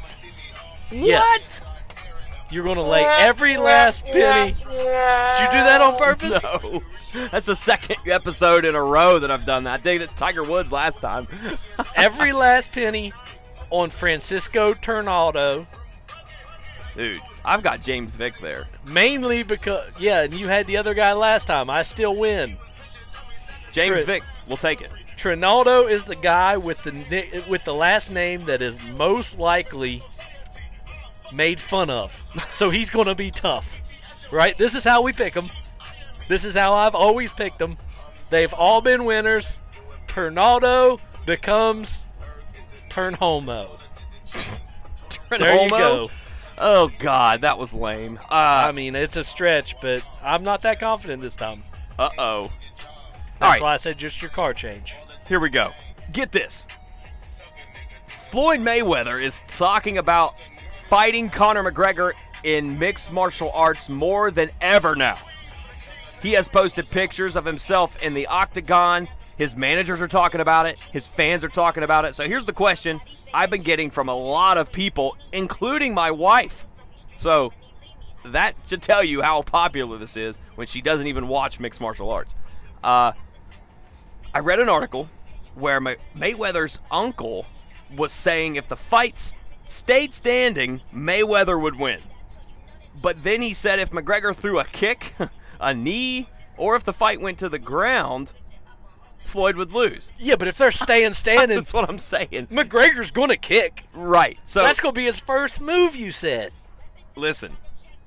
Yes. 0.91 1.60
You're 2.50 2.64
going 2.64 2.78
to 2.78 2.82
lay 2.82 3.04
every 3.04 3.58
last 3.58 4.06
penny. 4.06 4.54
Did 4.54 4.60
you 4.60 4.66
do 4.66 5.64
that 5.64 5.82
on 5.82 5.98
purpose? 5.98 6.44
No. 7.14 7.30
That's 7.32 7.46
the 7.46 7.56
second 7.56 7.96
episode 8.06 8.66
in 8.66 8.76
a 8.76 8.84
row 8.84 9.18
that 9.18 9.32
I've 9.32 9.46
done 9.46 9.64
that. 9.64 9.80
I 9.80 9.84
did 9.84 10.02
it 10.02 10.10
Tiger 10.18 10.44
Woods 10.44 10.72
last 10.74 11.00
time. 11.00 11.26
every 11.96 12.34
last 12.34 12.72
penny 12.72 13.14
on 13.70 13.90
Francisco 13.90 14.74
Trinaldo. 14.74 15.66
Dude, 16.96 17.22
I've 17.46 17.64
got 17.64 17.82
James 17.82 18.14
Vick 18.14 18.38
there. 18.40 18.68
Mainly 18.86 19.44
because, 19.44 19.90
yeah, 20.00 20.24
and 20.24 20.34
you 20.34 20.48
had 20.48 20.68
the 20.68 20.78
other 20.78 20.94
guy 20.94 21.14
last 21.14 21.48
time. 21.48 21.70
I 21.70 21.82
still 21.84 22.16
win. 22.16 22.58
James 23.72 23.96
True. 23.96 24.06
Vick 24.06 24.24
will 24.48 24.58
take 24.58 24.82
it. 24.82 24.92
Trinaldo 25.18 25.88
is 25.88 26.04
the 26.04 26.16
guy 26.16 26.58
with 26.58 26.82
the 26.84 27.44
with 27.50 27.64
the 27.64 27.74
last 27.74 28.12
name 28.12 28.44
that 28.46 28.62
is 28.62 28.78
most 28.96 29.40
likely 29.40 30.04
made 31.34 31.60
fun 31.60 31.90
of. 31.90 32.12
So 32.50 32.70
he's 32.70 32.90
going 32.90 33.06
to 33.08 33.16
be 33.16 33.32
tough. 33.32 33.68
Right? 34.32 34.58
This 34.58 34.76
is 34.76 34.84
how 34.84 35.02
we 35.02 35.13
pick 35.13 35.34
them. 35.34 35.50
This 36.28 36.44
is 36.46 36.54
how 36.54 36.74
I've 36.74 36.96
always 36.96 37.32
picked 37.32 37.60
them. 37.60 37.78
They've 38.30 38.54
all 38.54 38.82
been 38.82 39.06
winners. 39.06 39.58
Trinaldo 40.08 41.00
becomes 41.26 42.06
turn 42.90 43.13
homo. 43.13 43.78
There 45.30 45.63
you 45.63 45.70
go. 45.70 46.10
Oh 46.58 46.90
God, 47.00 47.42
that 47.42 47.58
was 47.58 47.72
lame. 47.74 48.20
I 48.30 48.70
Uh, 48.70 48.74
mean, 48.74 48.96
it's 48.96 49.16
a 49.16 49.24
stretch, 49.24 49.76
but 49.82 50.02
I'm 50.24 50.44
not 50.44 50.62
that 50.63 50.80
confident 50.80 51.22
this 51.22 51.36
time. 51.36 51.63
uh 52.00 52.10
oh. 52.18 52.52
That's 53.40 53.42
All 53.42 53.50
right. 53.50 53.62
why 53.62 53.74
I 53.74 53.78
said 53.78 53.98
just 53.98 54.22
your 54.22 54.32
car 54.32 54.54
change. 54.54 54.96
Here 55.28 55.40
we 55.40 55.50
go. 55.50 55.72
Get 56.12 56.32
this. 56.32 56.66
Floyd 58.32 58.60
Mayweather 58.62 59.22
is 59.22 59.42
talking 59.48 59.98
about 60.00 60.36
fighting 60.89 61.30
Conor 61.30 61.69
McGregor 61.71 62.12
in 62.43 62.78
mixed 62.80 63.12
martial 63.12 63.52
arts 63.52 63.89
more 63.89 64.32
than 64.32 64.50
ever 64.62 64.95
now. 64.95 65.17
He 66.21 66.34
has 66.34 66.47
posted 66.47 66.89
pictures 66.89 67.36
of 67.36 67.45
himself 67.45 68.02
in 68.02 68.13
the 68.13 68.28
octagon. 68.28 69.08
His 69.38 69.56
managers 69.56 70.02
are 70.02 70.08
talking 70.08 70.41
about 70.41 70.65
it. 70.65 70.80
His 70.91 71.06
fans 71.06 71.43
are 71.43 71.50
talking 71.50 71.84
about 71.84 72.06
it. 72.06 72.15
So 72.15 72.23
here's 72.28 72.45
the 72.45 72.54
question 72.54 73.00
I've 73.34 73.50
been 73.50 73.62
getting 73.62 73.91
from 73.91 74.10
a 74.10 74.15
lot 74.15 74.58
of 74.58 74.71
people, 74.71 75.15
including 75.32 75.93
my 75.93 76.10
wife. 76.12 76.65
So 77.19 77.54
that 78.26 78.56
should 78.67 78.82
tell 78.82 79.04
you 79.04 79.21
how 79.21 79.41
popular 79.43 79.97
this 79.97 80.17
is 80.17 80.38
when 80.56 80.67
she 80.67 80.82
doesn't 80.82 81.08
even 81.08 81.28
watch 81.28 81.60
mixed 81.60 81.80
martial 81.82 82.10
arts. 82.10 82.34
Uh, 82.84 83.12
I 84.34 84.39
read 84.39 84.60
an 84.60 84.69
article 84.69 85.10
where 85.56 85.80
May- 85.80 85.97
Mayweather's 86.15 86.80
uncle 86.91 87.45
was 87.95 88.12
saying 88.12 88.56
if 88.56 88.67
the 88.67 88.76
fight 88.76 89.15
s- 89.15 89.36
stayed 89.69 90.13
standing, 90.13 90.82
Mayweather 90.93 91.60
would 91.60 91.77
win. 91.77 92.01
But 93.01 93.23
then 93.23 93.41
he 93.41 93.53
said 93.53 93.80
if 93.80 93.91
McGregor 93.91 94.36
threw 94.36 94.60
a 94.60 94.65
kick, 94.65 95.13
a 95.60 95.73
knee, 95.73 96.30
or 96.58 96.75
if 96.75 96.84
the 96.84 96.93
fight 96.93 97.21
went 97.21 97.38
to 97.39 97.49
the 97.49 97.60
ground, 97.60 98.32
Floyd 99.25 99.56
would 99.58 99.71
lose. 99.73 100.10
Yeah, 100.17 100.36
but 100.38 100.47
if 100.47 100.58
they're 100.58 100.71
staying 100.71 101.13
standing, 101.13 101.58
That's 101.58 101.73
what 101.73 101.89
I'm 101.89 101.99
saying. 101.99 102.47
McGregor's 102.51 103.12
going 103.12 103.30
to 103.30 103.38
kick. 103.38 103.84
Right. 103.93 104.39
So 104.45 104.62
That's 104.63 104.80
going 104.80 104.93
to 104.95 104.99
be 104.99 105.06
his 105.06 105.19
first 105.19 105.62
move, 105.62 105.95
you 105.95 106.12
said. 106.12 106.51
listen. 107.15 107.58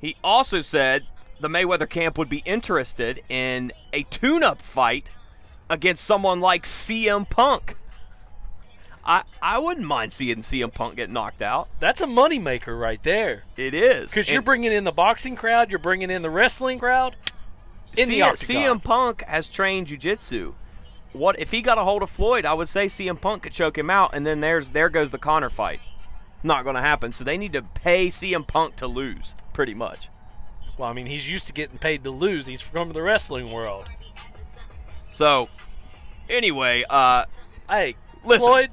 He 0.00 0.16
also 0.24 0.62
said 0.62 1.04
the 1.40 1.48
Mayweather 1.48 1.88
camp 1.88 2.16
would 2.16 2.30
be 2.30 2.42
interested 2.46 3.22
in 3.28 3.70
a 3.92 4.02
tune-up 4.04 4.62
fight 4.62 5.06
against 5.68 6.04
someone 6.04 6.40
like 6.40 6.64
CM 6.64 7.28
Punk. 7.28 7.76
I 9.04 9.22
I 9.40 9.58
wouldn't 9.58 9.86
mind 9.86 10.12
seeing 10.12 10.38
CM 10.38 10.72
Punk 10.72 10.96
get 10.96 11.10
knocked 11.10 11.42
out. 11.42 11.68
That's 11.80 12.00
a 12.00 12.06
moneymaker 12.06 12.78
right 12.78 13.02
there. 13.02 13.44
It 13.56 13.74
is 13.74 14.10
Because 14.10 14.28
you're 14.28 14.42
bringing 14.42 14.72
in 14.72 14.84
the 14.84 14.92
boxing 14.92 15.36
crowd, 15.36 15.70
you're 15.70 15.78
bringing 15.78 16.10
in 16.10 16.22
the 16.22 16.30
wrestling 16.30 16.78
crowd. 16.78 17.16
In 17.96 18.08
the 18.08 18.20
CM 18.20 18.32
octagon. 18.32 18.56
CM 18.56 18.84
Punk 18.84 19.22
has 19.22 19.48
trained 19.48 19.88
jujitsu. 19.88 20.54
What 21.12 21.38
if 21.40 21.50
he 21.50 21.60
got 21.60 21.78
a 21.78 21.84
hold 21.84 22.02
of 22.02 22.10
Floyd? 22.10 22.44
I 22.44 22.52
would 22.52 22.68
say 22.68 22.86
CM 22.86 23.20
Punk 23.20 23.42
could 23.42 23.52
choke 23.52 23.76
him 23.76 23.90
out, 23.90 24.10
and 24.14 24.26
then 24.26 24.40
there's 24.40 24.70
there 24.70 24.88
goes 24.88 25.10
the 25.10 25.18
Connor 25.18 25.50
fight. 25.50 25.80
Not 26.42 26.62
going 26.64 26.76
to 26.76 26.82
happen. 26.82 27.12
So 27.12 27.24
they 27.24 27.36
need 27.36 27.52
to 27.54 27.62
pay 27.62 28.08
CM 28.08 28.46
Punk 28.46 28.76
to 28.76 28.86
lose, 28.86 29.34
pretty 29.52 29.74
much. 29.74 30.08
Well, 30.78 30.88
I 30.88 30.92
mean, 30.92 31.06
he's 31.06 31.28
used 31.28 31.46
to 31.48 31.52
getting 31.52 31.78
paid 31.78 32.04
to 32.04 32.10
lose. 32.10 32.46
He's 32.46 32.62
from 32.62 32.92
the 32.92 33.02
wrestling 33.02 33.52
world. 33.52 33.86
So, 35.12 35.48
anyway, 36.30 36.84
uh, 36.88 37.26
Hey, 37.70 37.94
Listen. 38.24 38.48
Floyd, 38.48 38.70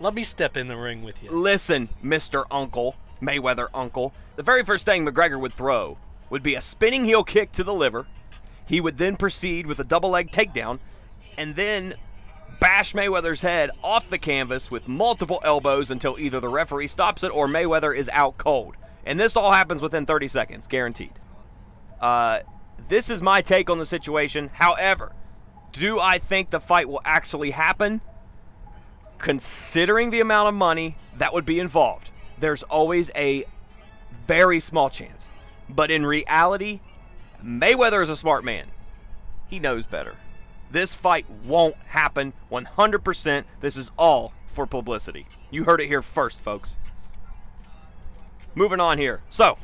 let 0.00 0.14
me 0.14 0.22
step 0.22 0.56
in 0.56 0.68
the 0.68 0.76
ring 0.76 1.02
with 1.02 1.22
you. 1.22 1.30
Listen, 1.30 1.88
Mr. 2.02 2.44
Uncle, 2.50 2.94
Mayweather 3.20 3.68
Uncle. 3.74 4.12
The 4.36 4.42
very 4.42 4.64
first 4.64 4.84
thing 4.84 5.04
McGregor 5.04 5.40
would 5.40 5.52
throw 5.52 5.98
would 6.30 6.42
be 6.42 6.54
a 6.54 6.60
spinning 6.60 7.04
heel 7.04 7.24
kick 7.24 7.52
to 7.52 7.64
the 7.64 7.74
liver. 7.74 8.06
He 8.66 8.80
would 8.80 8.98
then 8.98 9.16
proceed 9.16 9.66
with 9.66 9.78
a 9.78 9.84
double 9.84 10.10
leg 10.10 10.30
takedown 10.30 10.78
and 11.36 11.56
then 11.56 11.94
bash 12.60 12.92
Mayweather's 12.92 13.40
head 13.40 13.70
off 13.82 14.10
the 14.10 14.18
canvas 14.18 14.70
with 14.70 14.88
multiple 14.88 15.40
elbows 15.44 15.90
until 15.90 16.18
either 16.18 16.40
the 16.40 16.48
referee 16.48 16.88
stops 16.88 17.22
it 17.22 17.28
or 17.28 17.46
Mayweather 17.46 17.96
is 17.96 18.08
out 18.12 18.36
cold. 18.38 18.76
And 19.06 19.18
this 19.18 19.36
all 19.36 19.52
happens 19.52 19.80
within 19.80 20.04
30 20.04 20.28
seconds, 20.28 20.66
guaranteed. 20.66 21.12
Uh, 22.00 22.40
this 22.88 23.08
is 23.10 23.22
my 23.22 23.40
take 23.40 23.70
on 23.70 23.78
the 23.78 23.86
situation. 23.86 24.50
However, 24.52 25.12
do 25.72 25.98
I 25.98 26.18
think 26.18 26.50
the 26.50 26.60
fight 26.60 26.88
will 26.88 27.00
actually 27.04 27.52
happen? 27.52 28.00
Considering 29.18 30.10
the 30.10 30.20
amount 30.20 30.48
of 30.48 30.54
money 30.54 30.96
that 31.16 31.32
would 31.32 31.44
be 31.44 31.58
involved, 31.58 32.10
there's 32.38 32.62
always 32.64 33.10
a 33.14 33.44
very 34.26 34.60
small 34.60 34.90
chance. 34.90 35.26
But 35.68 35.90
in 35.90 36.06
reality, 36.06 36.80
Mayweather 37.44 38.02
is 38.02 38.08
a 38.08 38.16
smart 38.16 38.44
man. 38.44 38.66
He 39.48 39.58
knows 39.58 39.86
better. 39.86 40.16
This 40.70 40.94
fight 40.94 41.26
won't 41.44 41.76
happen 41.88 42.32
100%. 42.50 43.44
This 43.60 43.76
is 43.76 43.90
all 43.98 44.32
for 44.54 44.66
publicity. 44.66 45.26
You 45.50 45.64
heard 45.64 45.80
it 45.80 45.86
here 45.86 46.02
first, 46.02 46.40
folks. 46.40 46.76
Moving 48.54 48.80
on 48.80 48.98
here. 48.98 49.20
So, 49.30 49.58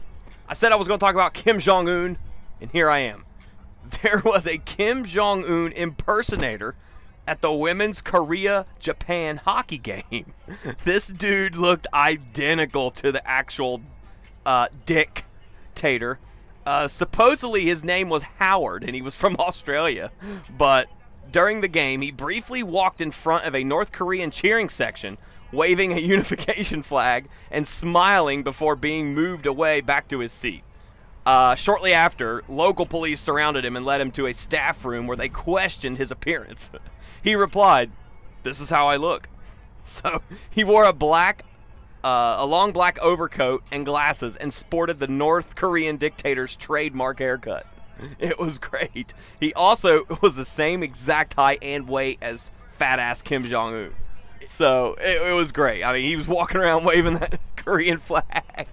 I 0.49 0.55
said 0.55 0.73
I 0.73 0.77
was 0.77 0.89
going 0.89 0.99
to 0.99 1.05
talk 1.05 1.15
about 1.15 1.35
Kim 1.35 1.59
Jong 1.59 1.89
un, 1.89 2.17
and 2.61 2.71
here 2.71 2.91
I 2.91 3.01
am. 3.01 3.25
There 4.03 4.23
was 4.25 4.47
a 4.47 4.57
Kim 4.57 5.05
Jong 5.05 5.45
un 5.45 5.73
impersonator 5.73 6.75
at 7.27 7.41
the 7.41 7.53
women's 7.53 8.01
Korea 8.01 8.67
Japan 8.81 9.39
hockey 9.39 9.79
game. 9.79 10.33
this 10.85 11.07
dude 11.07 11.57
looked 11.57 11.87
identical 11.95 12.91
to 12.93 13.13
the 13.13 13.27
actual 13.27 13.81
uh, 14.45 14.69
dictator. 14.87 16.19
Uh, 16.67 16.89
supposedly 16.89 17.65
his 17.65 17.85
name 17.85 18.09
was 18.09 18.23
Howard 18.39 18.83
and 18.83 18.95
he 18.95 19.03
was 19.03 19.15
from 19.15 19.37
Australia. 19.39 20.11
But 20.57 20.89
during 21.31 21.61
the 21.61 21.69
game, 21.69 22.01
he 22.01 22.11
briefly 22.11 22.63
walked 22.63 23.01
in 23.01 23.11
front 23.11 23.45
of 23.45 23.55
a 23.55 23.65
North 23.65 23.93
Korean 23.93 24.31
cheering 24.31 24.69
section, 24.69 25.19
waving 25.53 25.93
a 25.93 25.99
unification 26.15 26.83
flag 26.83 27.29
and 27.51 27.67
smiling 27.67 28.43
before 28.43 28.77
being 28.77 29.15
moved 29.15 29.47
away 29.47 29.81
back 29.81 30.09
to 30.09 30.21
his 30.21 30.33
seat. 30.33 30.63
Uh, 31.27 31.55
shortly 31.55 31.95
after, 31.95 32.45
local 32.49 32.85
police 32.85 33.21
surrounded 33.21 33.65
him 33.65 33.77
and 33.77 33.87
led 33.87 34.01
him 34.01 34.11
to 34.13 34.27
a 34.27 34.35
staff 34.35 34.85
room 34.85 35.07
where 35.07 35.17
they 35.17 35.29
questioned 35.29 35.97
his 35.97 36.11
appearance. 36.11 36.69
He 37.25 37.35
replied, 37.35 37.91
"This 38.45 38.61
is 38.61 38.71
how 38.71 38.87
I 38.89 38.97
look." 38.97 39.29
So 39.87 40.23
he 40.51 40.65
wore 40.65 40.85
a 40.85 40.95
black, 40.95 41.45
uh, 42.03 42.37
a 42.39 42.47
long 42.47 42.73
black 42.73 42.99
overcoat 43.01 43.63
and 43.71 43.85
glasses, 43.85 44.35
and 44.37 44.51
sported 44.51 44.99
the 44.99 45.09
North 45.09 45.57
Korean 45.57 45.99
dictator's 45.99 46.57
trademark 46.57 47.19
haircut. 47.19 47.67
It 48.19 48.39
was 48.39 48.57
great. 48.59 49.13
He 49.41 49.53
also 49.53 50.05
was 50.23 50.37
the 50.37 50.45
same 50.47 50.83
exact 50.83 51.35
height 51.35 51.59
and 51.61 51.87
weight 51.87 52.19
as 52.23 52.51
fat 52.79 52.99
ass 52.99 53.21
Kim 53.21 53.45
Jong 53.45 53.75
Un. 53.75 53.91
So 54.49 54.95
it, 54.99 55.21
it 55.21 55.33
was 55.33 55.53
great. 55.53 55.85
I 55.85 55.93
mean, 55.93 56.09
he 56.09 56.17
was 56.17 56.27
walking 56.27 56.57
around 56.63 56.85
waving 56.85 57.19
that 57.19 57.39
Korean 57.57 57.99
flag. 57.99 58.67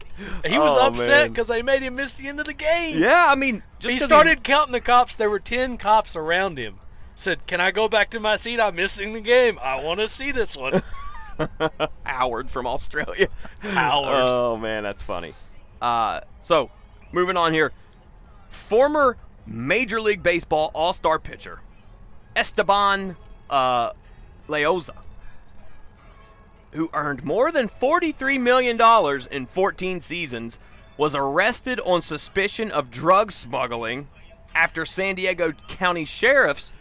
He 0.45 0.57
was 0.57 0.77
Oh, 0.79 0.87
upset 0.87 1.29
because 1.29 1.47
they 1.47 1.61
made 1.61 1.81
him 1.81 1.95
miss 1.95 2.13
the 2.13 2.29
end 2.29 2.39
of 2.39 2.45
the 2.45 2.53
game. 2.53 2.97
Yeah, 2.97 3.27
I 3.29 3.35
mean, 3.35 3.63
just 3.79 3.91
he 3.93 3.99
started 3.99 4.43
counting 4.45 4.71
the 4.71 4.79
cops. 4.81 5.15
There 5.15 5.29
were 5.29 5.39
ten 5.39 5.77
cops 5.77 6.15
around 6.15 6.57
him. 6.57 6.75
Said, 7.21 7.45
"Can 7.45 7.62
I 7.62 7.69
go 7.69 7.88
back 7.88 8.10
to 8.12 8.19
my 8.19 8.36
seat? 8.36 8.60
I'm 8.60 8.75
missing 8.75 9.13
the 9.13 9.21
game. 9.21 9.60
I 9.62 9.84
want 9.84 9.99
to 9.99 10.07
see 10.07 10.31
this 10.31 10.57
one." 10.57 10.81
Howard 12.03 12.49
from 12.49 12.65
Australia. 12.65 13.27
Howard. 13.60 14.23
Oh 14.23 14.57
man, 14.57 14.81
that's 14.81 15.03
funny. 15.03 15.36
Uh, 15.79 16.21
so, 16.41 16.71
moving 17.12 17.38
on 17.38 17.53
here. 17.53 17.71
Former 18.69 19.17
Major 19.45 20.01
League 20.01 20.23
Baseball 20.23 20.71
All-Star 20.73 21.19
pitcher 21.19 21.60
Esteban 22.36 23.15
uh, 23.51 23.91
Loaiza, 24.47 24.95
who 26.71 26.89
earned 26.91 27.23
more 27.23 27.51
than 27.51 27.69
$43 27.69 28.39
million 28.39 28.79
in 29.31 29.45
14 29.45 30.01
seasons, 30.01 30.57
was 30.97 31.13
arrested 31.13 31.79
on 31.81 32.01
suspicion 32.01 32.71
of 32.71 32.89
drug 32.89 33.31
smuggling 33.31 34.07
after 34.55 34.86
San 34.86 35.15
Diego 35.15 35.51
County 35.67 36.05
sheriffs 36.05 36.71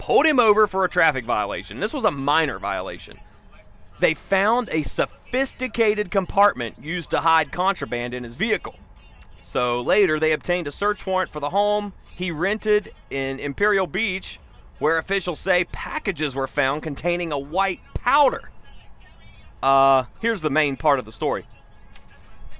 pulled 0.00 0.26
him 0.26 0.40
over 0.40 0.66
for 0.66 0.84
a 0.84 0.88
traffic 0.88 1.24
violation. 1.24 1.78
This 1.78 1.92
was 1.92 2.04
a 2.04 2.10
minor 2.10 2.58
violation 2.58 3.18
they 4.00 4.14
found 4.14 4.68
a 4.72 4.82
sophisticated 4.82 6.10
compartment 6.10 6.76
used 6.82 7.10
to 7.10 7.20
hide 7.20 7.52
contraband 7.52 8.14
in 8.14 8.24
his 8.24 8.34
vehicle. 8.34 8.74
So 9.42 9.80
later, 9.80 10.18
they 10.18 10.32
obtained 10.32 10.66
a 10.66 10.72
search 10.72 11.06
warrant 11.06 11.32
for 11.32 11.40
the 11.40 11.50
home 11.50 11.92
he 12.16 12.30
rented 12.30 12.92
in 13.10 13.38
Imperial 13.38 13.86
Beach, 13.86 14.40
where 14.78 14.98
officials 14.98 15.40
say 15.40 15.64
packages 15.64 16.34
were 16.34 16.46
found 16.46 16.82
containing 16.82 17.32
a 17.32 17.38
white 17.38 17.80
powder. 17.94 18.50
Uh, 19.62 20.04
here's 20.20 20.40
the 20.40 20.50
main 20.50 20.76
part 20.76 20.98
of 20.98 21.04
the 21.04 21.12
story 21.12 21.44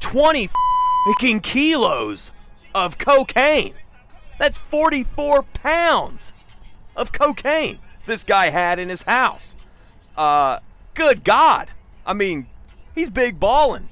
20 0.00 0.50
fucking 1.06 1.40
kilos 1.40 2.30
of 2.74 2.98
cocaine. 2.98 3.74
That's 4.38 4.58
44 4.58 5.42
pounds 5.42 6.32
of 7.00 7.12
cocaine 7.12 7.78
this 8.06 8.24
guy 8.24 8.50
had 8.50 8.78
in 8.78 8.88
his 8.88 9.02
house. 9.02 9.54
Uh, 10.16 10.58
good 10.94 11.24
God. 11.24 11.68
I 12.04 12.12
mean, 12.12 12.46
he's 12.94 13.10
big 13.10 13.40
ballin'. 13.40 13.88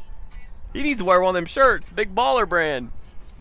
He 0.73 0.83
needs 0.83 0.99
to 0.99 1.05
wear 1.05 1.21
one 1.21 1.31
of 1.31 1.35
them 1.35 1.47
shirts, 1.47 1.89
big 1.91 2.15
baller 2.15 2.49
brand. 2.49 2.93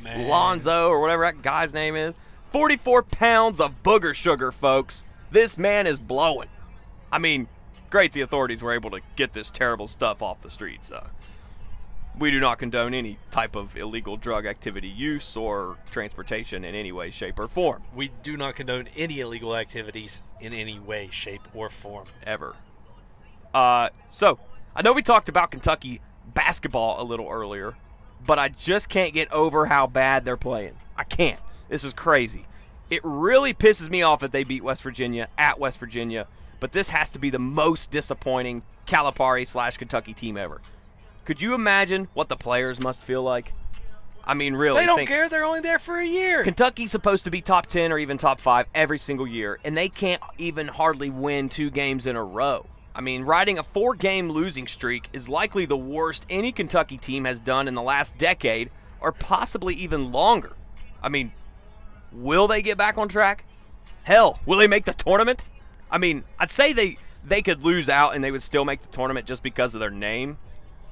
Man. 0.01 0.27
Lonzo 0.27 0.89
or 0.89 1.01
whatever 1.01 1.23
that 1.23 1.41
guy's 1.41 1.73
name 1.73 1.95
is. 1.95 2.13
44 2.51 3.03
pounds 3.03 3.59
of 3.59 3.83
booger 3.83 4.13
sugar, 4.13 4.51
folks. 4.51 5.03
This 5.31 5.57
man 5.57 5.87
is 5.87 5.99
blowing. 5.99 6.49
I 7.11 7.17
mean, 7.17 7.47
great 7.89 8.13
the 8.13 8.21
authorities 8.21 8.61
were 8.61 8.73
able 8.73 8.91
to 8.91 9.01
get 9.15 9.33
this 9.33 9.49
terrible 9.49 9.87
stuff 9.87 10.21
off 10.21 10.41
the 10.41 10.51
streets. 10.51 10.91
Uh, 10.91 11.07
we 12.19 12.31
do 12.31 12.39
not 12.39 12.57
condone 12.59 12.93
any 12.93 13.17
type 13.31 13.55
of 13.55 13.75
illegal 13.77 14.17
drug 14.17 14.45
activity 14.45 14.87
use 14.87 15.37
or 15.37 15.77
transportation 15.91 16.65
in 16.65 16.73
any 16.73 16.91
way, 16.91 17.11
shape, 17.11 17.39
or 17.39 17.47
form. 17.47 17.83
We 17.95 18.11
do 18.23 18.37
not 18.37 18.55
condone 18.55 18.87
any 18.95 19.19
illegal 19.19 19.55
activities 19.55 20.21
in 20.41 20.53
any 20.53 20.79
way, 20.79 21.09
shape, 21.11 21.41
or 21.53 21.69
form. 21.69 22.07
ever. 22.25 22.55
Uh, 23.53 23.89
so 24.11 24.39
I 24.75 24.81
know 24.81 24.93
we 24.93 25.01
talked 25.01 25.29
about 25.29 25.51
Kentucky 25.51 26.01
basketball 26.33 27.01
a 27.01 27.05
little 27.05 27.29
earlier, 27.29 27.75
but 28.25 28.39
I 28.39 28.49
just 28.49 28.89
can't 28.89 29.13
get 29.13 29.31
over 29.31 29.65
how 29.67 29.87
bad 29.87 30.25
they're 30.25 30.37
playing. 30.37 30.75
I 30.95 31.03
can't. 31.03 31.39
This 31.69 31.83
is 31.83 31.93
crazy. 31.93 32.45
It 32.89 33.01
really 33.03 33.53
pisses 33.53 33.89
me 33.89 34.01
off 34.01 34.21
that 34.21 34.31
they 34.31 34.43
beat 34.43 34.63
West 34.63 34.81
Virginia 34.81 35.27
at 35.37 35.59
West 35.59 35.77
Virginia, 35.77 36.27
but 36.59 36.71
this 36.71 36.89
has 36.89 37.09
to 37.09 37.19
be 37.19 37.29
the 37.29 37.39
most 37.39 37.91
disappointing 37.91 38.63
Calipari 38.87 39.47
slash 39.47 39.77
Kentucky 39.77 40.13
team 40.13 40.37
ever. 40.37 40.61
Could 41.27 41.41
you 41.41 41.53
imagine 41.53 42.07
what 42.13 42.29
the 42.29 42.37
players 42.37 42.79
must 42.79 43.01
feel 43.01 43.21
like? 43.21 43.51
I 44.23 44.33
mean, 44.33 44.55
really. 44.55 44.79
They 44.79 44.85
don't 44.85 44.95
think- 44.95 45.09
care. 45.09 45.27
They're 45.27 45.43
only 45.43 45.59
there 45.59 45.77
for 45.77 45.99
a 45.99 46.05
year. 46.05 46.41
Kentucky's 46.41 46.89
supposed 46.89 47.25
to 47.25 47.29
be 47.29 47.41
top 47.41 47.65
10 47.65 47.91
or 47.91 47.99
even 47.99 48.17
top 48.17 48.39
5 48.39 48.65
every 48.73 48.97
single 48.97 49.27
year, 49.27 49.59
and 49.65 49.75
they 49.75 49.89
can't 49.89 50.21
even 50.37 50.69
hardly 50.69 51.09
win 51.09 51.49
two 51.49 51.69
games 51.69 52.07
in 52.07 52.15
a 52.15 52.23
row. 52.23 52.65
I 52.95 53.01
mean, 53.01 53.23
riding 53.23 53.59
a 53.59 53.63
four 53.63 53.93
game 53.93 54.29
losing 54.29 54.67
streak 54.67 55.09
is 55.11 55.27
likely 55.27 55.65
the 55.65 55.75
worst 55.75 56.25
any 56.29 56.53
Kentucky 56.53 56.97
team 56.97 57.25
has 57.25 57.39
done 57.39 57.67
in 57.67 57.75
the 57.75 57.81
last 57.81 58.17
decade, 58.17 58.69
or 59.01 59.11
possibly 59.11 59.75
even 59.75 60.13
longer. 60.13 60.53
I 61.03 61.09
mean, 61.09 61.33
will 62.13 62.47
they 62.47 62.61
get 62.61 62.77
back 62.77 62.97
on 62.97 63.09
track? 63.09 63.43
Hell, 64.03 64.39
will 64.45 64.59
they 64.59 64.67
make 64.67 64.85
the 64.85 64.93
tournament? 64.93 65.43
I 65.91 65.97
mean, 65.97 66.23
I'd 66.39 66.51
say 66.51 66.71
they, 66.71 66.97
they 67.25 67.41
could 67.41 67.65
lose 67.65 67.89
out 67.89 68.15
and 68.15 68.23
they 68.23 68.31
would 68.31 68.43
still 68.43 68.63
make 68.63 68.81
the 68.81 68.95
tournament 68.95 69.27
just 69.27 69.43
because 69.43 69.73
of 69.73 69.81
their 69.81 69.89
name. 69.89 70.37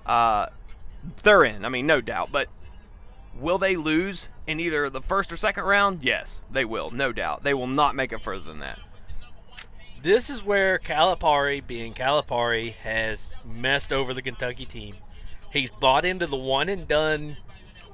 Uh, 0.06 0.48
they're 1.24 1.44
in, 1.44 1.65
I 1.65 1.70
mean, 1.70 1.88
no 1.88 2.02
doubt, 2.02 2.30
but 2.32 2.50
Will 3.39 3.58
they 3.58 3.76
lose 3.76 4.30
in 4.48 4.60
either 4.60 4.89
the 4.89 5.02
first 5.02 5.32
or 5.32 5.38
second 5.38 5.65
round? 5.65 6.04
Yes, 6.04 6.41
they 6.50 6.63
will, 6.63 6.89
no 6.91 7.12
doubt. 7.12 7.44
They 7.44 7.54
will 7.54 7.68
not 7.68 7.96
make 7.96 8.13
it 8.13 8.22
further 8.22 8.46
than 8.46 8.60
that. 8.60 8.80
This 10.02 10.30
is 10.30 10.44
where 10.44 10.80
Calipari, 10.80 11.65
being 11.65 11.94
Calipari, 11.94 12.74
has 12.76 13.34
messed 13.44 13.91
over 13.91 14.13
the 14.13 14.22
Kentucky 14.22 14.65
team. 14.65 14.96
He's 15.52 15.72
bought 15.72 16.06
into 16.06 16.28
the 16.28 16.38
one 16.38 16.70
and 16.70 16.88
done 16.88 17.38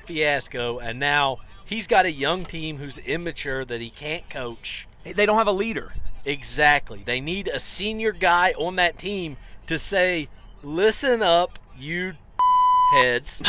fiasco, 0.05 0.77
and 0.79 0.99
now 0.99 1.37
he's 1.65 1.87
got 1.87 2.05
a 2.05 2.11
young 2.11 2.45
team 2.45 2.77
who's 2.77 2.97
immature 2.99 3.65
that 3.65 3.81
he 3.81 3.89
can't 3.89 4.29
coach. 4.29 4.87
They 5.03 5.25
don't 5.25 5.37
have 5.37 5.47
a 5.47 5.51
leader. 5.51 5.93
Exactly. 6.23 7.01
They 7.03 7.19
need 7.19 7.47
a 7.47 7.59
senior 7.59 8.11
guy 8.11 8.53
on 8.57 8.75
that 8.75 8.99
team 8.99 9.37
to 9.65 9.79
say, 9.79 10.27
listen 10.61 11.23
up, 11.23 11.57
you 11.81 12.13
heads. 12.93 13.41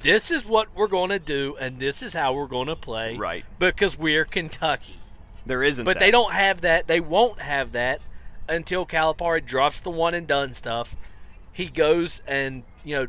this 0.00 0.30
is 0.30 0.44
what 0.44 0.68
we're 0.74 0.88
going 0.88 1.10
to 1.10 1.18
do, 1.18 1.56
and 1.58 1.78
this 1.78 2.02
is 2.02 2.12
how 2.12 2.34
we're 2.34 2.46
going 2.46 2.68
to 2.68 2.76
play. 2.76 3.16
Right. 3.16 3.44
Because 3.58 3.98
we're 3.98 4.24
Kentucky. 4.24 4.98
There 5.46 5.62
isn't. 5.62 5.84
But 5.84 5.94
that. 5.94 6.00
they 6.00 6.10
don't 6.10 6.32
have 6.32 6.60
that. 6.62 6.86
They 6.86 7.00
won't 7.00 7.40
have 7.40 7.72
that 7.72 8.00
until 8.48 8.86
Calipari 8.86 9.44
drops 9.44 9.80
the 9.80 9.90
one 9.90 10.14
and 10.14 10.26
done 10.26 10.54
stuff. 10.54 10.94
He 11.52 11.66
goes 11.66 12.20
and, 12.26 12.62
you 12.84 12.96
know, 12.96 13.06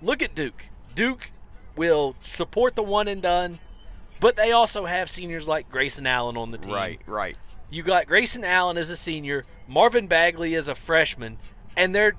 look 0.00 0.22
at 0.22 0.34
Duke. 0.34 0.66
Duke 0.94 1.30
will 1.76 2.16
support 2.20 2.76
the 2.76 2.82
one 2.82 3.08
and 3.08 3.22
done, 3.22 3.58
but 4.20 4.36
they 4.36 4.52
also 4.52 4.84
have 4.86 5.10
seniors 5.10 5.48
like 5.48 5.70
Grayson 5.70 6.06
Allen 6.06 6.36
on 6.36 6.50
the 6.50 6.58
team. 6.58 6.74
Right, 6.74 7.00
right. 7.06 7.36
You 7.70 7.82
got 7.82 8.06
Grayson 8.06 8.44
Allen 8.44 8.76
as 8.76 8.90
a 8.90 8.96
senior, 8.96 9.46
Marvin 9.66 10.06
Bagley 10.06 10.54
as 10.54 10.68
a 10.68 10.74
freshman, 10.74 11.38
and 11.76 11.94
they're 11.94 12.14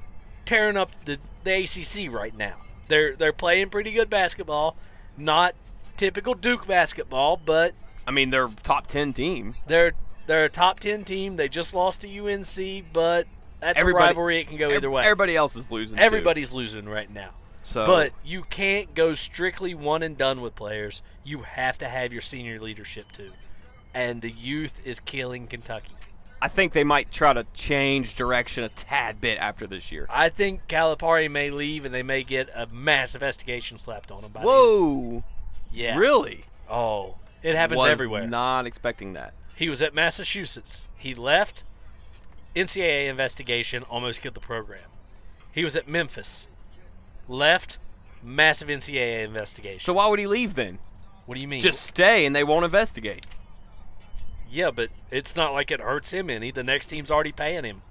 tearing 0.46 0.78
up 0.78 0.92
the, 1.06 1.18
the 1.44 1.64
ACC 1.64 2.14
right 2.14 2.36
now. 2.36 2.56
They're 2.88 3.16
they're 3.16 3.34
playing 3.34 3.70
pretty 3.70 3.92
good 3.92 4.10
basketball, 4.10 4.76
not 5.18 5.56
typical 5.98 6.34
Duke 6.34 6.68
basketball, 6.68 7.38
but 7.38 7.74
I 8.08 8.12
mean, 8.12 8.30
they're 8.30 8.50
top 8.64 8.88
10 8.88 9.14
team. 9.14 9.56
they're 9.68 9.94
they're 10.26 10.46
a 10.46 10.50
top 10.50 10.80
ten 10.80 11.04
team. 11.04 11.36
They 11.36 11.50
just 11.50 11.74
lost 11.74 12.02
to 12.02 12.08
UNC, 12.08 12.86
but 12.94 13.28
that's 13.60 13.78
Everybody- 13.78 14.06
a 14.06 14.08
rivalry. 14.08 14.40
It 14.40 14.48
can 14.48 14.58
go 14.58 14.70
either 14.72 14.90
way. 14.90 15.04
Everybody 15.04 15.36
else 15.36 15.56
is 15.58 15.70
losing. 15.70 15.98
too. 15.98 16.02
Everybody's 16.02 16.54
losing 16.54 16.86
right 16.88 17.12
now. 17.14 17.32
So, 17.62 17.86
But 17.86 18.12
you 18.24 18.44
can't 18.44 18.94
go 18.94 19.16
strictly 19.16 19.74
one 19.74 20.04
and 20.04 20.18
done 20.18 20.42
with 20.42 20.56
players. 20.56 21.02
You 21.24 21.40
have 21.44 21.78
to 21.80 21.88
have 21.90 22.12
your 22.14 22.22
senior 22.22 22.60
leadership 22.60 23.12
too. 23.12 23.32
And 23.94 24.22
the 24.22 24.32
youth 24.32 24.74
is 24.86 25.00
killing 25.00 25.48
Kentucky. 25.48 25.94
I 26.44 26.50
think 26.50 26.74
they 26.74 26.84
might 26.84 27.10
try 27.10 27.32
to 27.32 27.46
change 27.54 28.16
direction 28.16 28.66
a 28.66 28.70
tad 28.70 29.22
bit 29.22 29.38
after 29.38 29.66
this 29.66 29.94
year. 29.94 30.08
I 30.10 30.28
think 30.28 30.68
Calipari 30.68 31.32
may 31.32 31.50
leave 31.50 31.86
and 31.86 31.96
they 31.96 32.04
may 32.04 32.22
get 32.22 32.50
a 32.54 32.66
mass 32.66 33.14
investigation 33.14 33.78
slapped 33.78 34.12
on 34.12 34.24
them. 34.24 34.32
By 34.34 34.42
the. 34.42 34.48
Whoa! 34.48 35.24
Yeah. 35.72 35.98
Really? 35.98 36.44
Oh, 36.70 37.16
it 37.44 37.56
happens 37.56 37.78
Was 37.78 37.88
everywhere. 37.90 38.28
Not 38.28 38.68
expecting 38.68 39.14
that. 39.14 39.34
He 39.56 39.70
was 39.70 39.82
at 39.82 39.96
Massachusetts. 39.96 40.84
He 40.98 41.16
left. 41.16 41.64
NCAA 42.58 43.08
investigation 43.08 43.84
almost 43.84 44.22
killed 44.22 44.36
the 44.36 44.42
program. 44.42 44.90
He 45.54 45.64
was 45.64 45.78
at 45.78 45.88
Memphis. 45.88 46.50
Left. 47.30 47.78
Massive 48.22 48.68
NCAA 48.68 49.24
investigation. 49.24 49.80
So 49.80 49.94
why 49.94 50.08
would 50.08 50.20
he 50.20 50.28
leave 50.28 50.56
then? 50.56 50.80
what 51.26 51.36
do 51.36 51.42
you 51.42 51.48
mean? 51.48 51.62
Just 51.62 51.84
stay 51.86 52.26
and 52.26 52.36
they 52.36 52.44
won't 52.44 52.66
investigate. 52.66 53.26
Yeah, 54.54 54.72
but 54.72 54.90
it's 55.12 55.36
not 55.36 55.54
like 55.54 55.72
it 55.72 55.82
hurts 55.82 56.12
him 56.12 56.30
any. 56.30 56.52
The 56.52 56.64
next 56.64 56.88
team's 56.88 57.10
already 57.12 57.32
paying 57.32 57.64
him. 57.64 57.82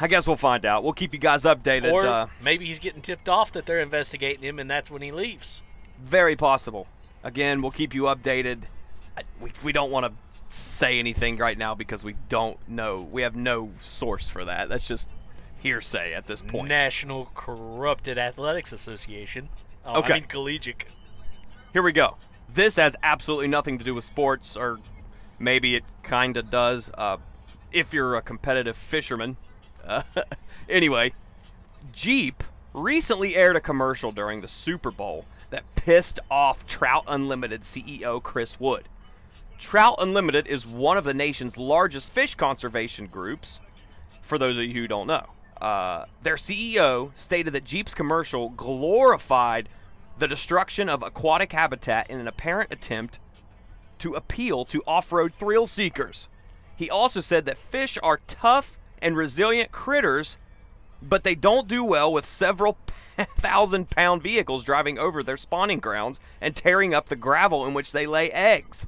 I 0.00 0.08
guess 0.08 0.26
we'll 0.26 0.36
find 0.36 0.64
out. 0.64 0.82
We'll 0.82 0.92
keep 0.94 1.12
you 1.12 1.18
guys 1.18 1.42
updated. 1.42 1.92
Or 1.92 2.06
uh, 2.06 2.26
maybe 2.42 2.64
he's 2.66 2.78
getting 2.78 3.02
tipped 3.02 3.28
off 3.28 3.52
that 3.52 3.66
they're 3.66 3.80
investigating 3.80 4.42
him, 4.42 4.58
and 4.58 4.70
that's 4.70 4.90
when 4.90 5.02
he 5.02 5.12
leaves. 5.12 5.62
Very 6.02 6.36
possible. 6.36 6.86
Again, 7.22 7.60
we'll 7.62 7.70
keep 7.70 7.94
you 7.94 8.02
updated. 8.04 8.62
I, 9.16 9.22
we, 9.40 9.52
we 9.62 9.72
don't 9.72 9.90
want 9.90 10.06
to 10.06 10.12
say 10.56 10.98
anything 10.98 11.36
right 11.36 11.58
now 11.58 11.74
because 11.74 12.02
we 12.02 12.14
don't 12.28 12.58
know. 12.68 13.02
We 13.02 13.22
have 13.22 13.36
no 13.36 13.72
source 13.82 14.28
for 14.28 14.44
that. 14.44 14.68
That's 14.68 14.86
just 14.86 15.08
hearsay 15.60 16.14
at 16.14 16.26
this 16.26 16.42
point. 16.42 16.68
National 16.68 17.30
Corrupted 17.34 18.18
Athletics 18.18 18.72
Association. 18.72 19.48
Oh, 19.84 19.98
Okay. 20.00 20.12
I 20.12 20.16
mean 20.16 20.24
collegiate. 20.24 20.84
Here 21.72 21.82
we 21.82 21.92
go. 21.92 22.16
This 22.52 22.76
has 22.76 22.94
absolutely 23.02 23.48
nothing 23.48 23.78
to 23.78 23.84
do 23.84 23.94
with 23.94 24.04
sports, 24.04 24.56
or 24.56 24.78
maybe 25.44 25.76
it 25.76 25.84
kind 26.02 26.36
of 26.36 26.50
does. 26.50 26.90
Uh, 26.94 27.18
if 27.74 27.92
you're 27.92 28.16
a 28.16 28.22
competitive 28.22 28.76
fisherman. 28.76 29.36
Uh, 29.84 30.02
anyway, 30.68 31.12
Jeep 31.92 32.42
recently 32.72 33.36
aired 33.36 33.56
a 33.56 33.60
commercial 33.60 34.12
during 34.12 34.40
the 34.40 34.48
Super 34.48 34.90
Bowl 34.90 35.26
that 35.50 35.64
pissed 35.74 36.20
off 36.30 36.66
Trout 36.66 37.04
Unlimited 37.06 37.62
CEO 37.62 38.22
Chris 38.22 38.58
Wood. 38.58 38.88
Trout 39.58 39.96
Unlimited 39.98 40.46
is 40.46 40.66
one 40.66 40.96
of 40.96 41.04
the 41.04 41.14
nation's 41.14 41.56
largest 41.56 42.10
fish 42.10 42.34
conservation 42.34 43.06
groups, 43.06 43.60
for 44.22 44.38
those 44.38 44.56
of 44.56 44.64
you 44.64 44.74
who 44.74 44.88
don't 44.88 45.06
know. 45.06 45.26
Uh, 45.60 46.06
their 46.22 46.36
CEO 46.36 47.12
stated 47.16 47.52
that 47.52 47.64
Jeep's 47.64 47.94
commercial 47.94 48.50
glorified 48.50 49.68
the 50.18 50.28
destruction 50.28 50.88
of 50.88 51.02
aquatic 51.02 51.52
habitat 51.52 52.10
in 52.10 52.18
an 52.20 52.28
apparent 52.28 52.72
attempt 52.72 53.18
to 54.04 54.14
appeal 54.14 54.66
to 54.66 54.82
off 54.86 55.10
road 55.12 55.32
thrill 55.32 55.66
seekers. 55.66 56.28
He 56.76 56.90
also 56.90 57.22
said 57.22 57.46
that 57.46 57.56
fish 57.56 57.96
are 58.02 58.20
tough 58.28 58.76
and 59.00 59.16
resilient 59.16 59.72
critters, 59.72 60.36
but 61.00 61.24
they 61.24 61.34
don't 61.34 61.66
do 61.66 61.82
well 61.82 62.12
with 62.12 62.26
several 62.26 62.76
thousand 63.38 63.88
pound 63.88 64.22
vehicles 64.22 64.62
driving 64.62 64.98
over 64.98 65.22
their 65.22 65.38
spawning 65.38 65.80
grounds 65.80 66.20
and 66.38 66.54
tearing 66.54 66.92
up 66.92 67.08
the 67.08 67.16
gravel 67.16 67.64
in 67.64 67.72
which 67.72 67.92
they 67.92 68.06
lay 68.06 68.30
eggs. 68.30 68.86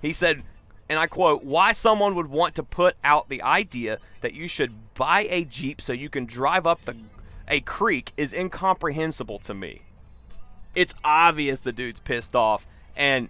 He 0.00 0.12
said, 0.12 0.44
and 0.88 0.96
I 0.96 1.08
quote, 1.08 1.42
why 1.42 1.72
someone 1.72 2.14
would 2.14 2.28
want 2.28 2.54
to 2.54 2.62
put 2.62 2.94
out 3.02 3.28
the 3.28 3.42
idea 3.42 3.98
that 4.20 4.34
you 4.34 4.46
should 4.46 4.94
buy 4.94 5.26
a 5.28 5.44
Jeep 5.44 5.80
so 5.80 5.92
you 5.92 6.08
can 6.08 6.24
drive 6.24 6.68
up 6.68 6.84
the 6.84 6.94
a 7.48 7.58
creek 7.62 8.12
is 8.16 8.32
incomprehensible 8.32 9.40
to 9.40 9.54
me. 9.54 9.82
It's 10.76 10.94
obvious 11.02 11.58
the 11.58 11.72
dude's 11.72 11.98
pissed 11.98 12.36
off 12.36 12.64
and 12.94 13.28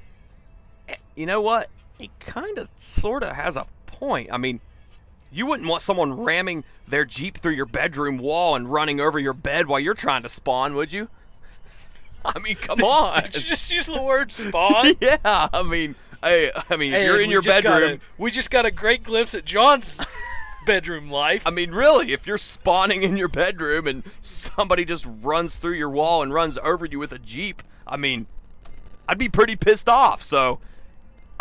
you 1.16 1.26
know 1.26 1.40
what? 1.40 1.68
He 1.98 2.10
kind 2.20 2.58
of 2.58 2.68
sort 2.78 3.22
of 3.22 3.34
has 3.36 3.56
a 3.56 3.66
point. 3.86 4.30
I 4.32 4.38
mean, 4.38 4.60
you 5.30 5.46
wouldn't 5.46 5.68
want 5.68 5.82
someone 5.82 6.12
ramming 6.12 6.64
their 6.88 7.04
Jeep 7.04 7.38
through 7.38 7.52
your 7.54 7.66
bedroom 7.66 8.18
wall 8.18 8.54
and 8.56 8.70
running 8.70 9.00
over 9.00 9.18
your 9.18 9.32
bed 9.32 9.66
while 9.66 9.80
you're 9.80 9.94
trying 9.94 10.22
to 10.24 10.28
spawn, 10.28 10.74
would 10.74 10.92
you? 10.92 11.08
I 12.24 12.38
mean, 12.40 12.56
come 12.56 12.80
on. 12.84 13.22
Did 13.24 13.36
you 13.36 13.40
just 13.42 13.70
use 13.72 13.86
the 13.86 14.02
word 14.02 14.30
spawn? 14.32 14.94
yeah, 15.00 15.48
I 15.52 15.62
mean, 15.62 15.94
I, 16.22 16.52
I 16.70 16.76
mean, 16.76 16.92
Hey, 16.92 17.04
you're 17.06 17.20
in 17.20 17.30
your 17.30 17.42
bedroom. 17.42 17.98
a- 18.00 18.22
we 18.22 18.30
just 18.30 18.50
got 18.50 18.66
a 18.66 18.70
great 18.70 19.02
glimpse 19.04 19.34
at 19.34 19.44
John's 19.44 20.00
bedroom 20.66 21.10
life. 21.10 21.42
I 21.46 21.50
mean, 21.50 21.72
really, 21.72 22.12
if 22.12 22.26
you're 22.26 22.38
spawning 22.38 23.02
in 23.02 23.16
your 23.16 23.28
bedroom 23.28 23.86
and 23.86 24.02
somebody 24.22 24.84
just 24.84 25.06
runs 25.22 25.56
through 25.56 25.74
your 25.74 25.90
wall 25.90 26.22
and 26.22 26.32
runs 26.32 26.58
over 26.62 26.86
you 26.86 26.98
with 26.98 27.12
a 27.12 27.18
Jeep, 27.18 27.62
I 27.86 27.96
mean, 27.96 28.26
I'd 29.08 29.18
be 29.18 29.28
pretty 29.28 29.56
pissed 29.56 29.88
off. 29.88 30.22
So 30.22 30.60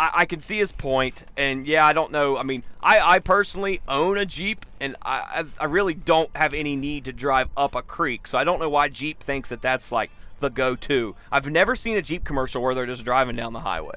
I, 0.02 0.22
I 0.22 0.24
can 0.24 0.40
see 0.40 0.58
his 0.58 0.72
point, 0.72 1.24
and 1.36 1.64
yeah, 1.64 1.86
I 1.86 1.92
don't 1.92 2.10
know. 2.10 2.36
I 2.36 2.42
mean, 2.42 2.64
I, 2.82 2.98
I 2.98 3.18
personally 3.20 3.80
own 3.86 4.18
a 4.18 4.26
Jeep, 4.26 4.66
and 4.80 4.96
I, 5.00 5.44
I 5.60 5.66
really 5.66 5.94
don't 5.94 6.28
have 6.34 6.54
any 6.54 6.74
need 6.74 7.04
to 7.04 7.12
drive 7.12 7.48
up 7.56 7.76
a 7.76 7.82
creek, 7.82 8.26
so 8.26 8.36
I 8.36 8.42
don't 8.42 8.58
know 8.58 8.68
why 8.68 8.88
Jeep 8.88 9.22
thinks 9.22 9.50
that 9.50 9.62
that's 9.62 9.92
like 9.92 10.10
the 10.40 10.50
go-to. 10.50 11.14
I've 11.30 11.46
never 11.46 11.76
seen 11.76 11.96
a 11.96 12.02
Jeep 12.02 12.24
commercial 12.24 12.60
where 12.62 12.74
they're 12.74 12.84
just 12.86 13.04
driving 13.04 13.36
down 13.36 13.52
the 13.52 13.60
highway. 13.60 13.94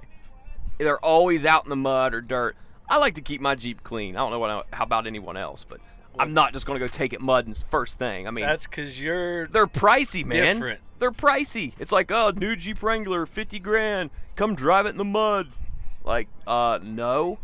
They're 0.77 1.03
always 1.03 1.43
out 1.43 1.63
in 1.63 1.71
the 1.71 1.75
mud 1.75 2.13
or 2.13 2.21
dirt. 2.21 2.55
I 2.87 2.97
like 2.97 3.15
to 3.15 3.21
keep 3.21 3.41
my 3.41 3.55
Jeep 3.55 3.83
clean. 3.83 4.15
I 4.15 4.19
don't 4.19 4.29
know 4.29 4.37
what 4.37 4.51
I, 4.51 4.61
how 4.73 4.83
about 4.83 5.07
anyone 5.07 5.37
else, 5.37 5.65
but 5.67 5.79
I'm 6.19 6.35
not 6.35 6.53
just 6.53 6.67
going 6.67 6.79
to 6.79 6.85
go 6.85 6.87
take 6.87 7.13
it 7.13 7.21
mudding 7.21 7.55
first 7.71 7.97
thing. 7.97 8.27
I 8.27 8.31
mean, 8.31 8.45
That's 8.45 8.67
because 8.67 8.99
you're. 9.01 9.47
they're 9.47 9.65
pricey, 9.65 10.23
man. 10.23 10.57
Different. 10.57 10.81
They're 10.99 11.11
pricey. 11.11 11.73
It's 11.79 11.91
like, 11.91 12.11
oh, 12.11 12.29
new 12.29 12.55
Jeep 12.55 12.83
Wrangler, 12.83 13.25
50 13.25 13.57
grand. 13.57 14.11
Come 14.35 14.53
drive 14.53 14.85
it 14.85 14.89
in 14.89 14.97
the 14.97 15.03
mud. 15.03 15.47
Like, 16.05 16.27
uh, 16.45 16.79
no. 16.81 17.39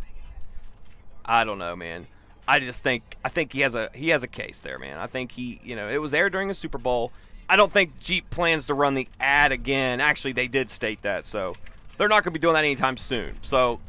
I 1.26 1.44
don't 1.44 1.60
know, 1.60 1.76
man. 1.76 2.08
I 2.48 2.60
just 2.60 2.84
think 2.84 3.18
I 3.24 3.30
think 3.30 3.54
he 3.54 3.62
has 3.62 3.76
a 3.76 3.90
he 3.94 4.10
has 4.10 4.24
a 4.24 4.28
case 4.28 4.60
there, 4.60 4.80
man. 4.80 4.98
I 4.98 5.08
think 5.08 5.32
he, 5.32 5.60
you 5.64 5.76
know, 5.76 5.90
it 5.90 5.98
was 5.98 6.14
aired 6.14 6.32
during 6.32 6.48
the 6.48 6.54
Super 6.54 6.78
Bowl. 6.78 7.12
I 7.48 7.56
don't 7.56 7.72
think 7.72 8.00
Jeep 8.00 8.30
plans 8.30 8.66
to 8.68 8.74
run 8.74 8.94
the 8.94 9.08
ad 9.20 9.52
again. 9.52 10.00
Actually, 10.00 10.34
they 10.34 10.48
did 10.48 10.70
state 10.70 11.02
that, 11.02 11.26
so 11.26 11.54
they're 11.98 12.08
not 12.08 12.24
going 12.24 12.34
to 12.34 12.40
be 12.40 12.40
doing 12.40 12.56
that 12.56 12.64
anytime 12.64 12.98
soon. 12.98 13.36
So 13.42 13.80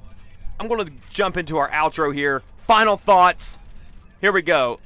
I'm 0.59 0.69
going 0.69 0.85
to 0.85 0.93
jump 1.11 1.37
into 1.37 1.59
our 1.59 1.71
outro 1.71 2.15
here. 2.15 2.43
Final 2.67 2.97
thoughts. 2.97 3.59
Here 4.21 4.33
we 4.33 4.43
go. 4.43 4.81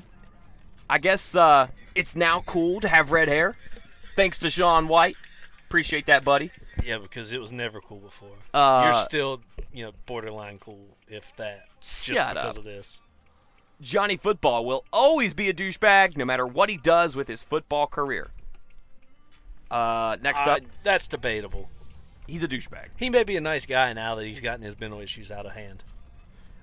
I 0.89 0.99
guess 0.99 1.35
uh, 1.35 1.69
it's 1.95 2.15
now 2.15 2.43
cool 2.47 2.81
to 2.81 2.89
have 2.89 3.11
red 3.11 3.29
hair. 3.29 3.57
Thanks 4.15 4.39
to 4.39 4.51
Shaun 4.51 4.89
White. 4.89 5.17
Appreciate 5.67 6.07
that, 6.07 6.25
buddy. 6.25 6.51
Yeah, 6.87 6.99
because 6.99 7.33
it 7.33 7.41
was 7.41 7.51
never 7.51 7.81
cool 7.81 7.99
before. 7.99 8.31
Uh, 8.55 8.83
you're 8.95 9.03
still, 9.05 9.41
you 9.73 9.85
know, 9.85 9.93
borderline 10.07 10.59
cool, 10.61 10.87
if 11.09 11.29
that. 11.37 11.67
Just 11.81 12.05
Shut 12.05 12.35
because 12.35 12.53
up. 12.53 12.59
of 12.59 12.65
this. 12.65 13.01
Johnny 13.81 14.17
Football 14.17 14.65
will 14.65 14.85
always 14.93 15.35
be 15.35 15.49
a 15.49 15.53
douchebag 15.53 16.17
no 16.17 16.25
matter 16.25 16.47
what 16.47 16.69
he 16.69 16.77
does 16.77 17.17
with 17.17 17.27
his 17.29 17.43
football 17.43 17.87
career. 17.89 18.31
Uh, 19.71 20.17
next 20.23 20.43
Uh, 20.43 20.53
up, 20.53 20.61
that's 20.85 21.09
debatable. 21.09 21.69
he's 22.27 22.43
a 22.43 22.49
douchebag. 22.49 22.89
He 22.97 23.11
may 23.11 23.25
be 23.25 23.37
a 23.37 23.41
nice 23.41 23.67
guy 23.67 23.93
now 23.93 24.15
that 24.15 24.25
he's 24.25 24.41
gotten 24.41 24.63
his 24.63 24.79
mental 24.79 25.01
issues 25.01 25.31
out 25.31 25.45
of 25.47 25.53
hand. 25.53 25.83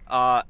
Uh, 0.07 0.43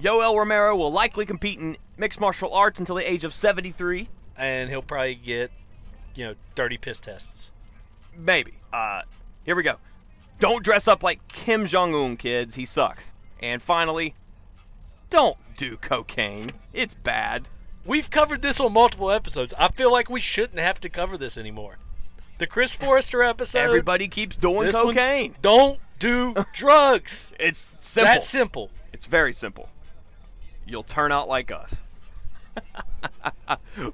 Yoel 0.00 0.36
Romero 0.36 0.74
will 0.76 0.90
likely 0.90 1.26
compete 1.26 1.60
in 1.60 1.76
mixed 1.98 2.20
martial 2.20 2.52
arts 2.54 2.80
until 2.80 2.96
the 2.96 3.08
age 3.10 3.24
of 3.24 3.34
73. 3.34 4.08
And 4.36 4.70
he'll 4.70 4.82
probably 4.82 5.14
get, 5.14 5.50
you 6.14 6.24
know, 6.26 6.34
dirty 6.54 6.78
piss 6.78 7.00
tests. 7.00 7.50
Maybe. 8.16 8.54
Uh, 8.72 9.02
here 9.44 9.56
we 9.56 9.62
go. 9.62 9.76
Don't 10.38 10.64
dress 10.64 10.88
up 10.88 11.02
like 11.02 11.26
Kim 11.28 11.66
Jong 11.66 11.94
Un, 11.94 12.16
kids. 12.16 12.54
He 12.54 12.64
sucks. 12.64 13.12
And 13.40 13.62
finally, 13.62 14.14
don't 15.10 15.36
do 15.56 15.76
cocaine. 15.76 16.50
It's 16.72 16.94
bad. 16.94 17.48
We've 17.84 18.10
covered 18.10 18.42
this 18.42 18.60
on 18.60 18.72
multiple 18.72 19.10
episodes. 19.10 19.52
I 19.58 19.68
feel 19.68 19.90
like 19.90 20.08
we 20.10 20.20
shouldn't 20.20 20.58
have 20.60 20.80
to 20.80 20.88
cover 20.88 21.16
this 21.18 21.36
anymore. 21.36 21.78
The 22.38 22.46
Chris 22.46 22.74
Forrester 22.74 23.22
episode. 23.22 23.58
Everybody 23.58 24.08
keeps 24.08 24.36
doing 24.36 24.62
this 24.66 24.74
one, 24.74 24.94
cocaine. 24.94 25.34
don't 25.42 25.78
do 25.98 26.34
drugs. 26.54 27.32
It's 27.38 27.70
simple. 27.80 28.12
That's 28.12 28.28
simple. 28.28 28.70
It's 28.92 29.06
very 29.06 29.32
simple. 29.32 29.68
You'll 30.66 30.82
turn 30.82 31.12
out 31.12 31.28
like 31.28 31.50
us. 31.50 31.74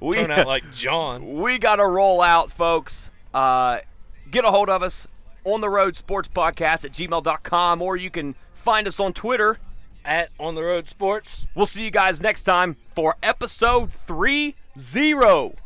we, 0.00 0.14
Turn 0.16 0.30
out 0.30 0.46
like 0.46 0.70
John. 0.72 1.40
we 1.40 1.58
got 1.58 1.76
to 1.76 1.86
roll 1.86 2.20
out, 2.22 2.52
folks. 2.52 3.10
Uh, 3.32 3.78
get 4.36 4.44
a 4.44 4.50
hold 4.50 4.68
of 4.68 4.82
us 4.82 5.08
on 5.44 5.62
the 5.62 5.70
road 5.70 5.96
sports 5.96 6.28
podcast 6.28 6.84
at 6.84 6.92
gmail.com, 6.92 7.80
or 7.80 7.96
you 7.96 8.10
can 8.10 8.34
find 8.52 8.86
us 8.86 9.00
on 9.00 9.14
Twitter. 9.14 9.58
At 10.04 10.28
On 10.38 10.54
the 10.54 10.62
Road 10.62 10.86
Sports. 10.86 11.46
We'll 11.56 11.66
see 11.66 11.82
you 11.82 11.90
guys 11.90 12.20
next 12.20 12.42
time 12.44 12.76
for 12.94 13.16
episode 13.24 13.90
3 14.06 14.54
0. 14.78 15.56